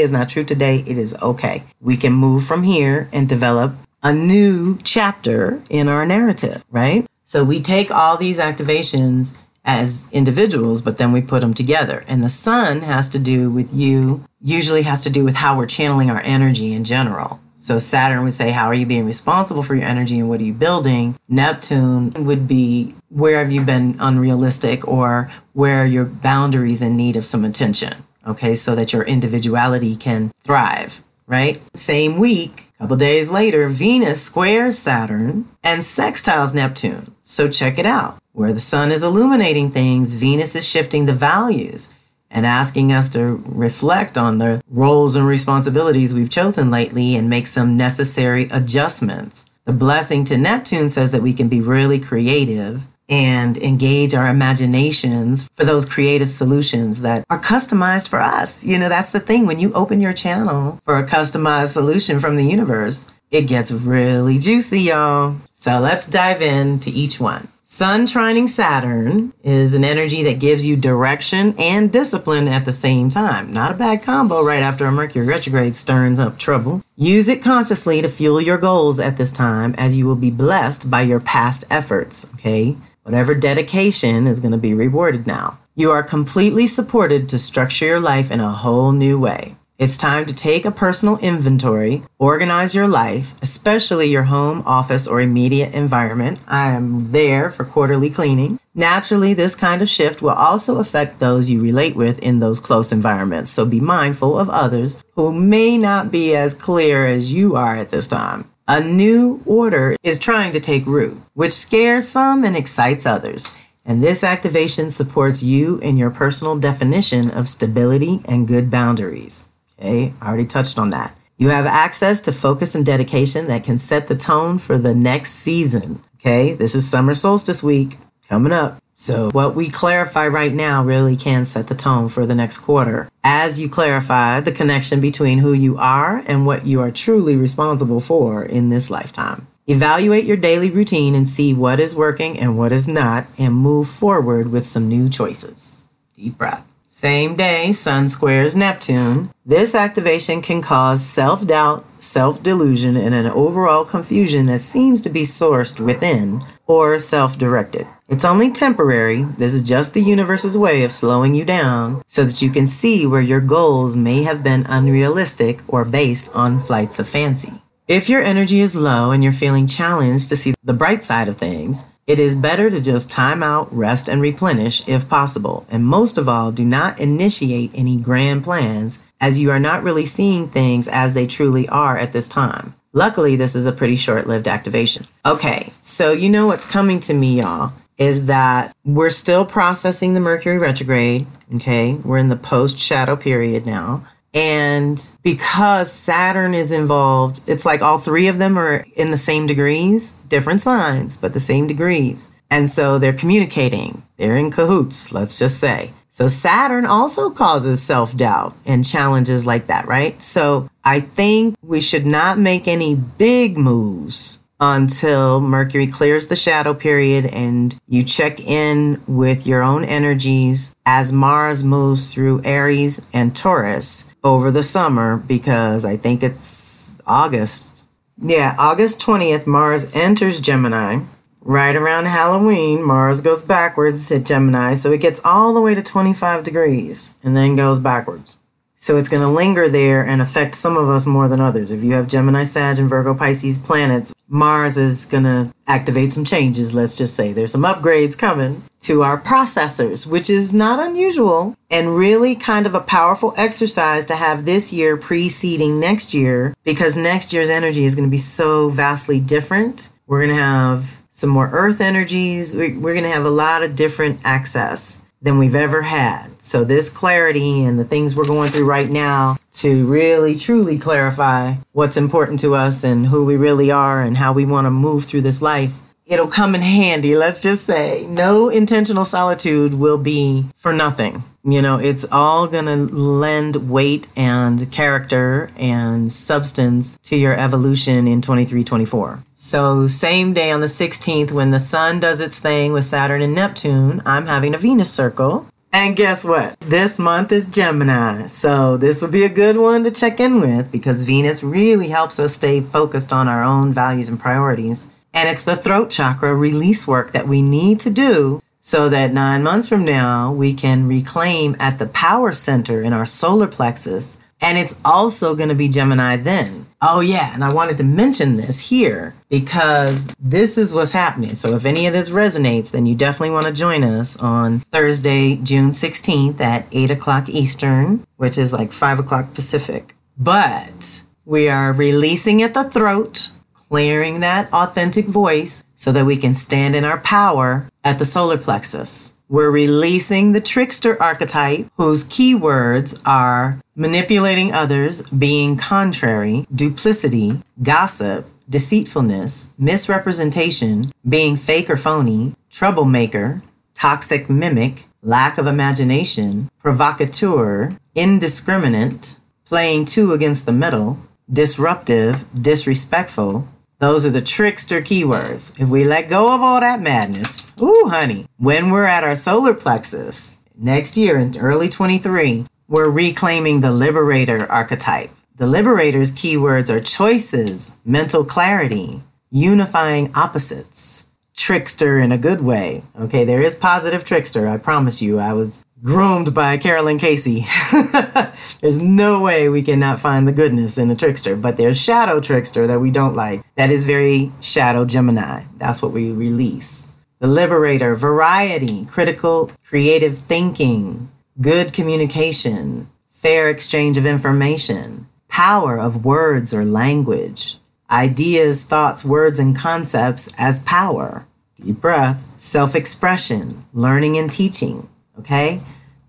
is 0.00 0.12
not 0.12 0.28
true 0.28 0.44
today. 0.44 0.84
It 0.86 0.96
is 0.96 1.20
okay. 1.20 1.64
We 1.80 1.96
can 1.96 2.12
move 2.12 2.44
from 2.44 2.62
here 2.62 3.08
and 3.12 3.28
develop 3.28 3.72
a 4.06 4.12
new 4.12 4.78
chapter 4.84 5.60
in 5.68 5.88
our 5.88 6.06
narrative, 6.06 6.64
right? 6.70 7.04
So 7.24 7.42
we 7.42 7.60
take 7.60 7.90
all 7.90 8.16
these 8.16 8.38
activations 8.38 9.36
as 9.64 10.06
individuals, 10.12 10.80
but 10.80 10.96
then 10.96 11.10
we 11.10 11.20
put 11.20 11.40
them 11.40 11.54
together. 11.54 12.04
And 12.06 12.22
the 12.22 12.28
sun 12.28 12.82
has 12.82 13.08
to 13.08 13.18
do 13.18 13.50
with 13.50 13.74
you, 13.74 14.24
usually 14.40 14.82
has 14.82 15.02
to 15.02 15.10
do 15.10 15.24
with 15.24 15.34
how 15.34 15.58
we're 15.58 15.66
channeling 15.66 16.08
our 16.08 16.20
energy 16.20 16.72
in 16.72 16.84
general. 16.84 17.40
So 17.56 17.80
Saturn 17.80 18.22
would 18.22 18.34
say, 18.34 18.52
How 18.52 18.66
are 18.66 18.74
you 18.74 18.86
being 18.86 19.06
responsible 19.06 19.64
for 19.64 19.74
your 19.74 19.88
energy 19.88 20.20
and 20.20 20.28
what 20.28 20.40
are 20.40 20.44
you 20.44 20.52
building? 20.52 21.16
Neptune 21.28 22.12
would 22.12 22.46
be, 22.46 22.94
Where 23.08 23.40
have 23.40 23.50
you 23.50 23.64
been 23.64 23.96
unrealistic 23.98 24.86
or 24.86 25.32
where 25.52 25.82
are 25.82 25.86
your 25.86 26.04
boundaries 26.04 26.80
in 26.80 26.96
need 26.96 27.16
of 27.16 27.26
some 27.26 27.44
attention? 27.44 28.04
Okay, 28.24 28.54
so 28.54 28.76
that 28.76 28.92
your 28.92 29.02
individuality 29.02 29.96
can 29.96 30.30
thrive, 30.44 31.02
right? 31.26 31.60
Same 31.74 32.18
week, 32.18 32.65
couple 32.78 32.96
days 32.96 33.30
later, 33.30 33.68
Venus 33.68 34.22
squares 34.22 34.78
Saturn 34.78 35.48
and 35.64 35.80
sextiles 35.80 36.52
Neptune. 36.52 37.14
So 37.22 37.48
check 37.48 37.78
it 37.78 37.86
out. 37.86 38.18
Where 38.32 38.52
the 38.52 38.60
sun 38.60 38.92
is 38.92 39.02
illuminating 39.02 39.70
things, 39.70 40.12
Venus 40.12 40.54
is 40.54 40.68
shifting 40.68 41.06
the 41.06 41.14
values 41.14 41.94
and 42.30 42.44
asking 42.44 42.92
us 42.92 43.08
to 43.10 43.42
reflect 43.46 44.18
on 44.18 44.38
the 44.38 44.62
roles 44.68 45.16
and 45.16 45.26
responsibilities 45.26 46.12
we've 46.12 46.28
chosen 46.28 46.70
lately 46.70 47.16
and 47.16 47.30
make 47.30 47.46
some 47.46 47.76
necessary 47.78 48.48
adjustments. 48.50 49.46
The 49.64 49.72
blessing 49.72 50.24
to 50.24 50.36
Neptune 50.36 50.88
says 50.88 51.12
that 51.12 51.22
we 51.22 51.32
can 51.32 51.48
be 51.48 51.60
really 51.60 51.98
creative 51.98 52.86
and 53.08 53.56
engage 53.58 54.14
our 54.14 54.28
imaginations 54.28 55.48
for 55.54 55.64
those 55.64 55.84
creative 55.84 56.30
solutions 56.30 57.02
that 57.02 57.24
are 57.30 57.40
customized 57.40 58.08
for 58.08 58.20
us. 58.20 58.64
You 58.64 58.78
know, 58.78 58.88
that's 58.88 59.10
the 59.10 59.20
thing. 59.20 59.46
When 59.46 59.58
you 59.58 59.72
open 59.72 60.00
your 60.00 60.12
channel 60.12 60.80
for 60.84 60.98
a 60.98 61.06
customized 61.06 61.72
solution 61.72 62.20
from 62.20 62.36
the 62.36 62.44
universe, 62.44 63.10
it 63.30 63.42
gets 63.42 63.72
really 63.72 64.38
juicy, 64.38 64.80
y'all. 64.80 65.36
So 65.54 65.78
let's 65.78 66.06
dive 66.06 66.42
into 66.42 66.90
each 66.90 67.18
one. 67.18 67.48
Sun 67.68 68.06
trining 68.06 68.48
Saturn 68.48 69.32
is 69.42 69.74
an 69.74 69.82
energy 69.82 70.22
that 70.22 70.38
gives 70.38 70.64
you 70.64 70.76
direction 70.76 71.52
and 71.58 71.90
discipline 71.90 72.46
at 72.46 72.64
the 72.64 72.72
same 72.72 73.10
time. 73.10 73.52
Not 73.52 73.72
a 73.72 73.74
bad 73.74 74.04
combo 74.04 74.44
right 74.44 74.62
after 74.62 74.86
a 74.86 74.92
Mercury 74.92 75.26
retrograde 75.26 75.74
stirs 75.74 76.20
up 76.20 76.38
trouble. 76.38 76.82
Use 76.94 77.26
it 77.26 77.42
consciously 77.42 78.00
to 78.00 78.08
fuel 78.08 78.40
your 78.40 78.56
goals 78.56 79.00
at 79.00 79.16
this 79.16 79.32
time 79.32 79.74
as 79.78 79.96
you 79.96 80.06
will 80.06 80.14
be 80.14 80.30
blessed 80.30 80.88
by 80.88 81.02
your 81.02 81.18
past 81.18 81.64
efforts, 81.68 82.32
okay? 82.34 82.76
Whatever 83.06 83.36
dedication 83.36 84.26
is 84.26 84.40
going 84.40 84.50
to 84.50 84.58
be 84.58 84.74
rewarded 84.74 85.28
now. 85.28 85.60
You 85.76 85.92
are 85.92 86.02
completely 86.02 86.66
supported 86.66 87.28
to 87.28 87.38
structure 87.38 87.86
your 87.86 88.00
life 88.00 88.32
in 88.32 88.40
a 88.40 88.50
whole 88.50 88.90
new 88.90 89.16
way. 89.16 89.54
It's 89.78 89.96
time 89.96 90.26
to 90.26 90.34
take 90.34 90.64
a 90.64 90.72
personal 90.72 91.16
inventory, 91.18 92.02
organize 92.18 92.74
your 92.74 92.88
life, 92.88 93.40
especially 93.40 94.08
your 94.08 94.24
home, 94.24 94.64
office, 94.66 95.06
or 95.06 95.20
immediate 95.20 95.72
environment. 95.72 96.40
I 96.48 96.72
am 96.72 97.12
there 97.12 97.48
for 97.48 97.64
quarterly 97.64 98.10
cleaning. 98.10 98.58
Naturally, 98.74 99.34
this 99.34 99.54
kind 99.54 99.82
of 99.82 99.88
shift 99.88 100.20
will 100.20 100.30
also 100.30 100.78
affect 100.78 101.20
those 101.20 101.48
you 101.48 101.62
relate 101.62 101.94
with 101.94 102.18
in 102.18 102.40
those 102.40 102.58
close 102.58 102.90
environments, 102.90 103.52
so 103.52 103.64
be 103.64 103.78
mindful 103.78 104.36
of 104.36 104.50
others 104.50 105.04
who 105.14 105.32
may 105.32 105.78
not 105.78 106.10
be 106.10 106.34
as 106.34 106.54
clear 106.54 107.06
as 107.06 107.32
you 107.32 107.54
are 107.54 107.76
at 107.76 107.92
this 107.92 108.08
time. 108.08 108.50
A 108.68 108.80
new 108.80 109.40
order 109.46 109.94
is 110.02 110.18
trying 110.18 110.50
to 110.50 110.58
take 110.58 110.86
root, 110.86 111.16
which 111.34 111.52
scares 111.52 112.08
some 112.08 112.42
and 112.42 112.56
excites 112.56 113.06
others. 113.06 113.46
And 113.84 114.02
this 114.02 114.24
activation 114.24 114.90
supports 114.90 115.40
you 115.40 115.78
in 115.78 115.96
your 115.96 116.10
personal 116.10 116.58
definition 116.58 117.30
of 117.30 117.48
stability 117.48 118.22
and 118.24 118.48
good 118.48 118.68
boundaries. 118.68 119.46
Okay, 119.78 120.12
I 120.20 120.26
already 120.26 120.46
touched 120.46 120.80
on 120.80 120.90
that. 120.90 121.16
You 121.38 121.50
have 121.50 121.66
access 121.66 122.18
to 122.22 122.32
focus 122.32 122.74
and 122.74 122.84
dedication 122.84 123.46
that 123.46 123.62
can 123.62 123.78
set 123.78 124.08
the 124.08 124.16
tone 124.16 124.58
for 124.58 124.78
the 124.78 124.96
next 124.96 125.34
season. 125.34 126.02
Okay, 126.16 126.54
this 126.54 126.74
is 126.74 126.90
summer 126.90 127.14
solstice 127.14 127.62
week 127.62 127.98
coming 128.28 128.52
up. 128.52 128.82
So, 128.98 129.30
what 129.32 129.54
we 129.54 129.68
clarify 129.68 130.26
right 130.26 130.54
now 130.54 130.82
really 130.82 131.16
can 131.16 131.44
set 131.44 131.66
the 131.66 131.74
tone 131.74 132.08
for 132.08 132.24
the 132.24 132.34
next 132.34 132.58
quarter 132.58 133.10
as 133.22 133.60
you 133.60 133.68
clarify 133.68 134.40
the 134.40 134.52
connection 134.52 135.02
between 135.02 135.36
who 135.36 135.52
you 135.52 135.76
are 135.76 136.22
and 136.26 136.46
what 136.46 136.64
you 136.64 136.80
are 136.80 136.90
truly 136.90 137.36
responsible 137.36 138.00
for 138.00 138.42
in 138.42 138.70
this 138.70 138.88
lifetime. 138.88 139.48
Evaluate 139.66 140.24
your 140.24 140.38
daily 140.38 140.70
routine 140.70 141.14
and 141.14 141.28
see 141.28 141.52
what 141.52 141.78
is 141.78 141.94
working 141.94 142.40
and 142.40 142.56
what 142.56 142.72
is 142.72 142.88
not, 142.88 143.26
and 143.36 143.52
move 143.52 143.86
forward 143.86 144.50
with 144.50 144.66
some 144.66 144.88
new 144.88 145.10
choices. 145.10 145.84
Deep 146.14 146.38
breath. 146.38 146.66
Same 146.98 147.36
day, 147.36 147.74
Sun 147.74 148.08
squares 148.08 148.56
Neptune. 148.56 149.30
This 149.44 149.74
activation 149.74 150.40
can 150.40 150.62
cause 150.62 151.04
self 151.04 151.46
doubt, 151.46 151.84
self 151.98 152.42
delusion, 152.42 152.96
and 152.96 153.14
an 153.14 153.26
overall 153.26 153.84
confusion 153.84 154.46
that 154.46 154.60
seems 154.60 155.02
to 155.02 155.10
be 155.10 155.20
sourced 155.20 155.78
within 155.78 156.40
or 156.66 156.98
self 156.98 157.36
directed. 157.36 157.86
It's 158.08 158.24
only 158.24 158.50
temporary. 158.50 159.24
This 159.24 159.52
is 159.52 159.62
just 159.62 159.92
the 159.92 160.00
universe's 160.00 160.56
way 160.56 160.84
of 160.84 160.90
slowing 160.90 161.34
you 161.34 161.44
down 161.44 162.02
so 162.06 162.24
that 162.24 162.40
you 162.40 162.50
can 162.50 162.66
see 162.66 163.06
where 163.06 163.20
your 163.20 163.42
goals 163.42 163.94
may 163.94 164.22
have 164.22 164.42
been 164.42 164.64
unrealistic 164.66 165.60
or 165.68 165.84
based 165.84 166.34
on 166.34 166.62
flights 166.62 166.98
of 166.98 167.06
fancy. 167.06 167.60
If 167.86 168.08
your 168.08 168.22
energy 168.22 168.62
is 168.62 168.74
low 168.74 169.10
and 169.10 169.22
you're 169.22 169.32
feeling 169.32 169.66
challenged 169.66 170.30
to 170.30 170.36
see 170.36 170.54
the 170.64 170.72
bright 170.72 171.04
side 171.04 171.28
of 171.28 171.36
things, 171.36 171.84
it 172.06 172.20
is 172.20 172.36
better 172.36 172.70
to 172.70 172.80
just 172.80 173.10
time 173.10 173.42
out, 173.42 173.74
rest, 173.74 174.08
and 174.08 174.22
replenish 174.22 174.86
if 174.88 175.08
possible. 175.08 175.66
And 175.70 175.84
most 175.84 176.18
of 176.18 176.28
all, 176.28 176.52
do 176.52 176.64
not 176.64 177.00
initiate 177.00 177.72
any 177.74 178.00
grand 178.00 178.44
plans 178.44 179.00
as 179.20 179.40
you 179.40 179.50
are 179.50 179.58
not 179.58 179.82
really 179.82 180.04
seeing 180.04 180.46
things 180.46 180.86
as 180.86 181.14
they 181.14 181.26
truly 181.26 181.68
are 181.68 181.98
at 181.98 182.12
this 182.12 182.28
time. 182.28 182.74
Luckily, 182.92 183.34
this 183.36 183.56
is 183.56 183.66
a 183.66 183.72
pretty 183.72 183.96
short 183.96 184.26
lived 184.26 184.46
activation. 184.46 185.04
Okay, 185.24 185.72
so 185.82 186.12
you 186.12 186.30
know 186.30 186.46
what's 186.46 186.64
coming 186.64 187.00
to 187.00 187.14
me, 187.14 187.40
y'all, 187.40 187.72
is 187.98 188.26
that 188.26 188.74
we're 188.84 189.10
still 189.10 189.44
processing 189.44 190.14
the 190.14 190.20
Mercury 190.20 190.58
retrograde. 190.58 191.26
Okay, 191.56 191.94
we're 191.94 192.18
in 192.18 192.28
the 192.28 192.36
post 192.36 192.78
shadow 192.78 193.16
period 193.16 193.66
now. 193.66 194.06
And 194.36 195.08
because 195.22 195.90
Saturn 195.90 196.52
is 196.52 196.70
involved, 196.70 197.40
it's 197.46 197.64
like 197.64 197.80
all 197.80 197.96
three 197.96 198.28
of 198.28 198.38
them 198.38 198.58
are 198.58 198.84
in 198.94 199.10
the 199.10 199.16
same 199.16 199.46
degrees, 199.46 200.12
different 200.28 200.60
signs, 200.60 201.16
but 201.16 201.32
the 201.32 201.40
same 201.40 201.66
degrees. 201.66 202.30
And 202.50 202.68
so 202.68 202.98
they're 202.98 203.14
communicating. 203.14 204.02
They're 204.18 204.36
in 204.36 204.50
cahoots, 204.50 205.10
let's 205.10 205.38
just 205.38 205.58
say. 205.58 205.90
So 206.10 206.28
Saturn 206.28 206.84
also 206.84 207.30
causes 207.30 207.82
self 207.82 208.14
doubt 208.14 208.54
and 208.66 208.86
challenges 208.86 209.46
like 209.46 209.68
that, 209.68 209.86
right? 209.86 210.20
So 210.22 210.68
I 210.84 211.00
think 211.00 211.56
we 211.62 211.80
should 211.80 212.06
not 212.06 212.38
make 212.38 212.68
any 212.68 212.94
big 212.94 213.56
moves 213.56 214.38
until 214.60 215.40
Mercury 215.40 215.86
clears 215.86 216.28
the 216.28 216.36
shadow 216.36 216.74
period 216.74 217.26
and 217.26 217.78
you 217.88 218.02
check 218.02 218.40
in 218.40 219.00
with 219.06 219.46
your 219.46 219.62
own 219.62 219.84
energies 219.84 220.74
as 220.86 221.12
Mars 221.12 221.62
moves 221.62 222.12
through 222.12 222.42
Aries 222.44 223.06
and 223.12 223.34
Taurus 223.34 224.04
over 224.24 224.50
the 224.50 224.62
summer 224.62 225.16
because 225.18 225.84
I 225.84 225.96
think 225.96 226.22
it's 226.22 227.00
August. 227.06 227.88
Yeah, 228.20 228.54
August 228.58 229.00
20th, 229.00 229.46
Mars 229.46 229.94
enters 229.94 230.40
Gemini. 230.40 231.00
Right 231.42 231.76
around 231.76 232.06
Halloween, 232.06 232.82
Mars 232.82 233.20
goes 233.20 233.42
backwards 233.42 234.08
to 234.08 234.18
Gemini, 234.18 234.74
so 234.74 234.90
it 234.90 235.00
gets 235.00 235.20
all 235.24 235.54
the 235.54 235.60
way 235.60 235.74
to 235.74 235.82
25 235.82 236.42
degrees 236.42 237.14
and 237.22 237.36
then 237.36 237.54
goes 237.54 237.78
backwards. 237.78 238.38
So 238.78 238.98
it's 238.98 239.08
going 239.08 239.22
to 239.22 239.28
linger 239.28 239.70
there 239.70 240.04
and 240.06 240.20
affect 240.20 240.54
some 240.54 240.76
of 240.76 240.90
us 240.90 241.06
more 241.06 241.28
than 241.28 241.40
others. 241.40 241.72
If 241.72 241.82
you 241.82 241.94
have 241.94 242.08
Gemini, 242.08 242.42
Sag, 242.42 242.78
and 242.78 242.90
Virgo, 242.90 243.14
Pisces 243.14 243.58
planets, 243.58 244.12
Mars 244.28 244.76
is 244.76 245.06
going 245.06 245.24
to 245.24 245.50
activate 245.66 246.12
some 246.12 246.26
changes, 246.26 246.74
let's 246.74 246.98
just 246.98 247.16
say. 247.16 247.32
There's 247.32 247.52
some 247.52 247.62
upgrades 247.62 248.18
coming 248.18 248.62
to 248.80 249.02
our 249.02 249.18
processors, 249.18 250.06
which 250.06 250.28
is 250.28 250.52
not 250.52 250.84
unusual 250.84 251.56
and 251.70 251.96
really 251.96 252.34
kind 252.34 252.66
of 252.66 252.74
a 252.74 252.80
powerful 252.80 253.32
exercise 253.38 254.04
to 254.06 254.16
have 254.16 254.44
this 254.44 254.74
year 254.74 254.98
preceding 254.98 255.80
next 255.80 256.12
year 256.12 256.54
because 256.62 256.96
next 256.96 257.32
year's 257.32 257.50
energy 257.50 257.86
is 257.86 257.94
going 257.94 258.06
to 258.06 258.10
be 258.10 258.18
so 258.18 258.68
vastly 258.68 259.20
different. 259.20 259.88
We're 260.06 260.26
going 260.26 260.36
to 260.36 260.42
have 260.42 261.02
some 261.08 261.30
more 261.30 261.48
earth 261.50 261.80
energies. 261.80 262.54
We're 262.54 262.68
going 262.70 263.04
to 263.04 263.10
have 263.10 263.24
a 263.24 263.30
lot 263.30 263.62
of 263.62 263.74
different 263.74 264.20
access 264.22 265.00
than 265.22 265.38
we've 265.38 265.54
ever 265.54 265.82
had. 265.82 266.40
So, 266.42 266.64
this 266.64 266.90
clarity 266.90 267.64
and 267.64 267.78
the 267.78 267.84
things 267.84 268.14
we're 268.14 268.26
going 268.26 268.50
through 268.50 268.66
right 268.66 268.88
now 268.88 269.36
to 269.54 269.86
really 269.86 270.34
truly 270.34 270.78
clarify 270.78 271.54
what's 271.72 271.96
important 271.96 272.40
to 272.40 272.54
us 272.54 272.84
and 272.84 273.06
who 273.06 273.24
we 273.24 273.36
really 273.36 273.70
are 273.70 274.02
and 274.02 274.16
how 274.16 274.32
we 274.32 274.44
want 274.44 274.66
to 274.66 274.70
move 274.70 275.04
through 275.04 275.22
this 275.22 275.40
life, 275.40 275.72
it'll 276.04 276.28
come 276.28 276.54
in 276.54 276.62
handy. 276.62 277.16
Let's 277.16 277.40
just 277.40 277.64
say 277.64 278.06
no 278.08 278.48
intentional 278.48 279.04
solitude 279.04 279.74
will 279.74 279.98
be 279.98 280.46
for 280.56 280.72
nothing. 280.72 281.22
You 281.44 281.62
know, 281.62 281.78
it's 281.78 282.04
all 282.10 282.46
going 282.48 282.66
to 282.66 282.76
lend 282.76 283.70
weight 283.70 284.08
and 284.16 284.70
character 284.72 285.50
and 285.56 286.10
substance 286.10 286.98
to 287.04 287.16
your 287.16 287.38
evolution 287.38 288.08
in 288.08 288.20
23 288.20 288.64
24. 288.64 289.22
So, 289.38 289.86
same 289.86 290.32
day 290.32 290.50
on 290.50 290.62
the 290.62 290.66
16th, 290.66 291.30
when 291.30 291.50
the 291.50 291.60
sun 291.60 292.00
does 292.00 292.22
its 292.22 292.38
thing 292.38 292.72
with 292.72 292.86
Saturn 292.86 293.20
and 293.20 293.34
Neptune, 293.34 294.00
I'm 294.06 294.24
having 294.24 294.54
a 294.54 294.58
Venus 294.58 294.90
circle. 294.90 295.46
And 295.74 295.94
guess 295.94 296.24
what? 296.24 296.58
This 296.60 296.98
month 296.98 297.32
is 297.32 297.46
Gemini. 297.46 298.28
So, 298.28 298.78
this 298.78 299.02
would 299.02 299.10
be 299.10 299.24
a 299.24 299.28
good 299.28 299.58
one 299.58 299.84
to 299.84 299.90
check 299.90 300.20
in 300.20 300.40
with 300.40 300.72
because 300.72 301.02
Venus 301.02 301.42
really 301.42 301.88
helps 301.88 302.18
us 302.18 302.34
stay 302.34 302.62
focused 302.62 303.12
on 303.12 303.28
our 303.28 303.44
own 303.44 303.74
values 303.74 304.08
and 304.08 304.18
priorities. 304.18 304.86
And 305.12 305.28
it's 305.28 305.44
the 305.44 305.54
throat 305.54 305.90
chakra 305.90 306.34
release 306.34 306.88
work 306.88 307.12
that 307.12 307.28
we 307.28 307.42
need 307.42 307.78
to 307.80 307.90
do 307.90 308.42
so 308.62 308.88
that 308.88 309.12
nine 309.12 309.42
months 309.42 309.68
from 309.68 309.84
now, 309.84 310.32
we 310.32 310.54
can 310.54 310.88
reclaim 310.88 311.56
at 311.60 311.78
the 311.78 311.86
power 311.86 312.32
center 312.32 312.80
in 312.80 312.94
our 312.94 313.04
solar 313.04 313.46
plexus. 313.46 314.16
And 314.40 314.58
it's 314.58 314.76
also 314.84 315.34
going 315.34 315.48
to 315.48 315.54
be 315.54 315.68
Gemini 315.68 316.16
then. 316.16 316.66
Oh, 316.82 317.00
yeah. 317.00 317.32
And 317.32 317.42
I 317.42 317.52
wanted 317.52 317.78
to 317.78 317.84
mention 317.84 318.36
this 318.36 318.68
here 318.68 319.14
because 319.30 320.08
this 320.20 320.58
is 320.58 320.74
what's 320.74 320.92
happening. 320.92 321.34
So, 321.34 321.56
if 321.56 321.64
any 321.64 321.86
of 321.86 321.94
this 321.94 322.10
resonates, 322.10 322.70
then 322.70 322.84
you 322.84 322.94
definitely 322.94 323.30
want 323.30 323.46
to 323.46 323.52
join 323.52 323.82
us 323.82 324.16
on 324.18 324.60
Thursday, 324.60 325.36
June 325.36 325.70
16th 325.70 326.38
at 326.40 326.66
8 326.70 326.90
o'clock 326.90 327.28
Eastern, 327.28 328.06
which 328.16 328.36
is 328.36 328.52
like 328.52 328.72
5 328.72 328.98
o'clock 328.98 329.32
Pacific. 329.32 329.94
But 330.18 331.02
we 331.24 331.48
are 331.48 331.72
releasing 331.72 332.42
at 332.42 332.54
the 332.54 332.64
throat, 332.64 333.30
clearing 333.54 334.20
that 334.20 334.52
authentic 334.52 335.06
voice 335.06 335.64
so 335.74 335.92
that 335.92 336.06
we 336.06 336.16
can 336.16 336.34
stand 336.34 336.76
in 336.76 336.84
our 336.84 336.98
power 336.98 337.68
at 337.82 337.98
the 337.98 338.04
solar 338.04 338.38
plexus. 338.38 339.12
We're 339.28 339.50
releasing 339.50 340.32
the 340.32 340.40
trickster 340.40 341.00
archetype, 341.02 341.66
whose 341.76 342.04
keywords 342.04 343.02
are 343.04 343.60
manipulating 343.74 344.52
others, 344.52 345.02
being 345.10 345.56
contrary, 345.56 346.46
duplicity, 346.54 347.42
gossip, 347.60 348.26
deceitfulness, 348.48 349.48
misrepresentation, 349.58 350.92
being 351.08 351.34
fake 351.34 351.68
or 351.68 351.76
phony, 351.76 352.34
troublemaker, 352.50 353.42
toxic 353.74 354.30
mimic, 354.30 354.84
lack 355.02 355.38
of 355.38 355.48
imagination, 355.48 356.48
provocateur, 356.60 357.76
indiscriminate, 357.96 359.18
playing 359.44 359.86
two 359.86 360.12
against 360.12 360.46
the 360.46 360.52
middle, 360.52 360.98
disruptive, 361.28 362.24
disrespectful, 362.40 363.48
those 363.78 364.06
are 364.06 364.10
the 364.10 364.22
trickster 364.22 364.80
keywords. 364.80 365.58
If 365.60 365.68
we 365.68 365.84
let 365.84 366.08
go 366.08 366.34
of 366.34 366.40
all 366.40 366.60
that 366.60 366.80
madness, 366.80 367.52
ooh, 367.60 367.88
honey, 367.88 368.26
when 368.38 368.70
we're 368.70 368.86
at 368.86 369.04
our 369.04 369.14
solar 369.14 369.52
plexus 369.52 370.36
next 370.58 370.96
year 370.96 371.18
in 371.18 371.36
early 371.38 371.68
23, 371.68 372.46
we're 372.68 372.88
reclaiming 372.88 373.60
the 373.60 373.70
liberator 373.70 374.50
archetype. 374.50 375.10
The 375.36 375.46
liberator's 375.46 376.10
keywords 376.10 376.70
are 376.70 376.80
choices, 376.80 377.72
mental 377.84 378.24
clarity, 378.24 379.02
unifying 379.30 380.10
opposites, 380.14 381.04
trickster 381.36 382.00
in 382.00 382.12
a 382.12 382.18
good 382.18 382.40
way. 382.40 382.82
Okay, 382.98 383.26
there 383.26 383.42
is 383.42 383.54
positive 383.54 384.04
trickster, 384.04 384.48
I 384.48 384.56
promise 384.56 385.02
you. 385.02 385.18
I 385.18 385.34
was 385.34 385.62
groomed 385.82 386.34
by 386.34 386.56
Carolyn 386.56 386.98
Casey. 386.98 387.46
there's 388.60 388.80
no 388.80 389.20
way 389.20 389.48
we 389.48 389.62
cannot 389.62 390.00
find 390.00 390.26
the 390.26 390.32
goodness 390.32 390.78
in 390.78 390.90
a 390.90 390.96
trickster, 390.96 391.36
but 391.36 391.56
there's 391.56 391.80
shadow 391.80 392.20
trickster 392.20 392.66
that 392.66 392.80
we 392.80 392.90
don't 392.90 393.14
like. 393.14 393.42
That 393.56 393.70
is 393.70 393.84
very 393.84 394.32
shadow 394.40 394.84
Gemini. 394.84 395.44
That's 395.58 395.82
what 395.82 395.92
we 395.92 396.12
release. 396.12 396.88
The 397.18 397.28
liberator, 397.28 397.94
variety, 397.94 398.84
critical, 398.86 399.50
creative 399.66 400.18
thinking, 400.18 401.08
good 401.40 401.72
communication, 401.72 402.88
fair 403.08 403.48
exchange 403.48 403.96
of 403.96 404.06
information, 404.06 405.08
power 405.28 405.78
of 405.78 406.04
words 406.04 406.52
or 406.52 406.64
language, 406.64 407.56
ideas, 407.90 408.62
thoughts, 408.62 409.04
words, 409.04 409.38
and 409.38 409.56
concepts 409.56 410.32
as 410.38 410.60
power. 410.60 411.26
Deep 411.56 411.80
breath, 411.80 412.22
self 412.36 412.74
expression, 412.74 413.64
learning 413.72 414.18
and 414.18 414.30
teaching. 414.30 414.88
Okay? 415.18 415.60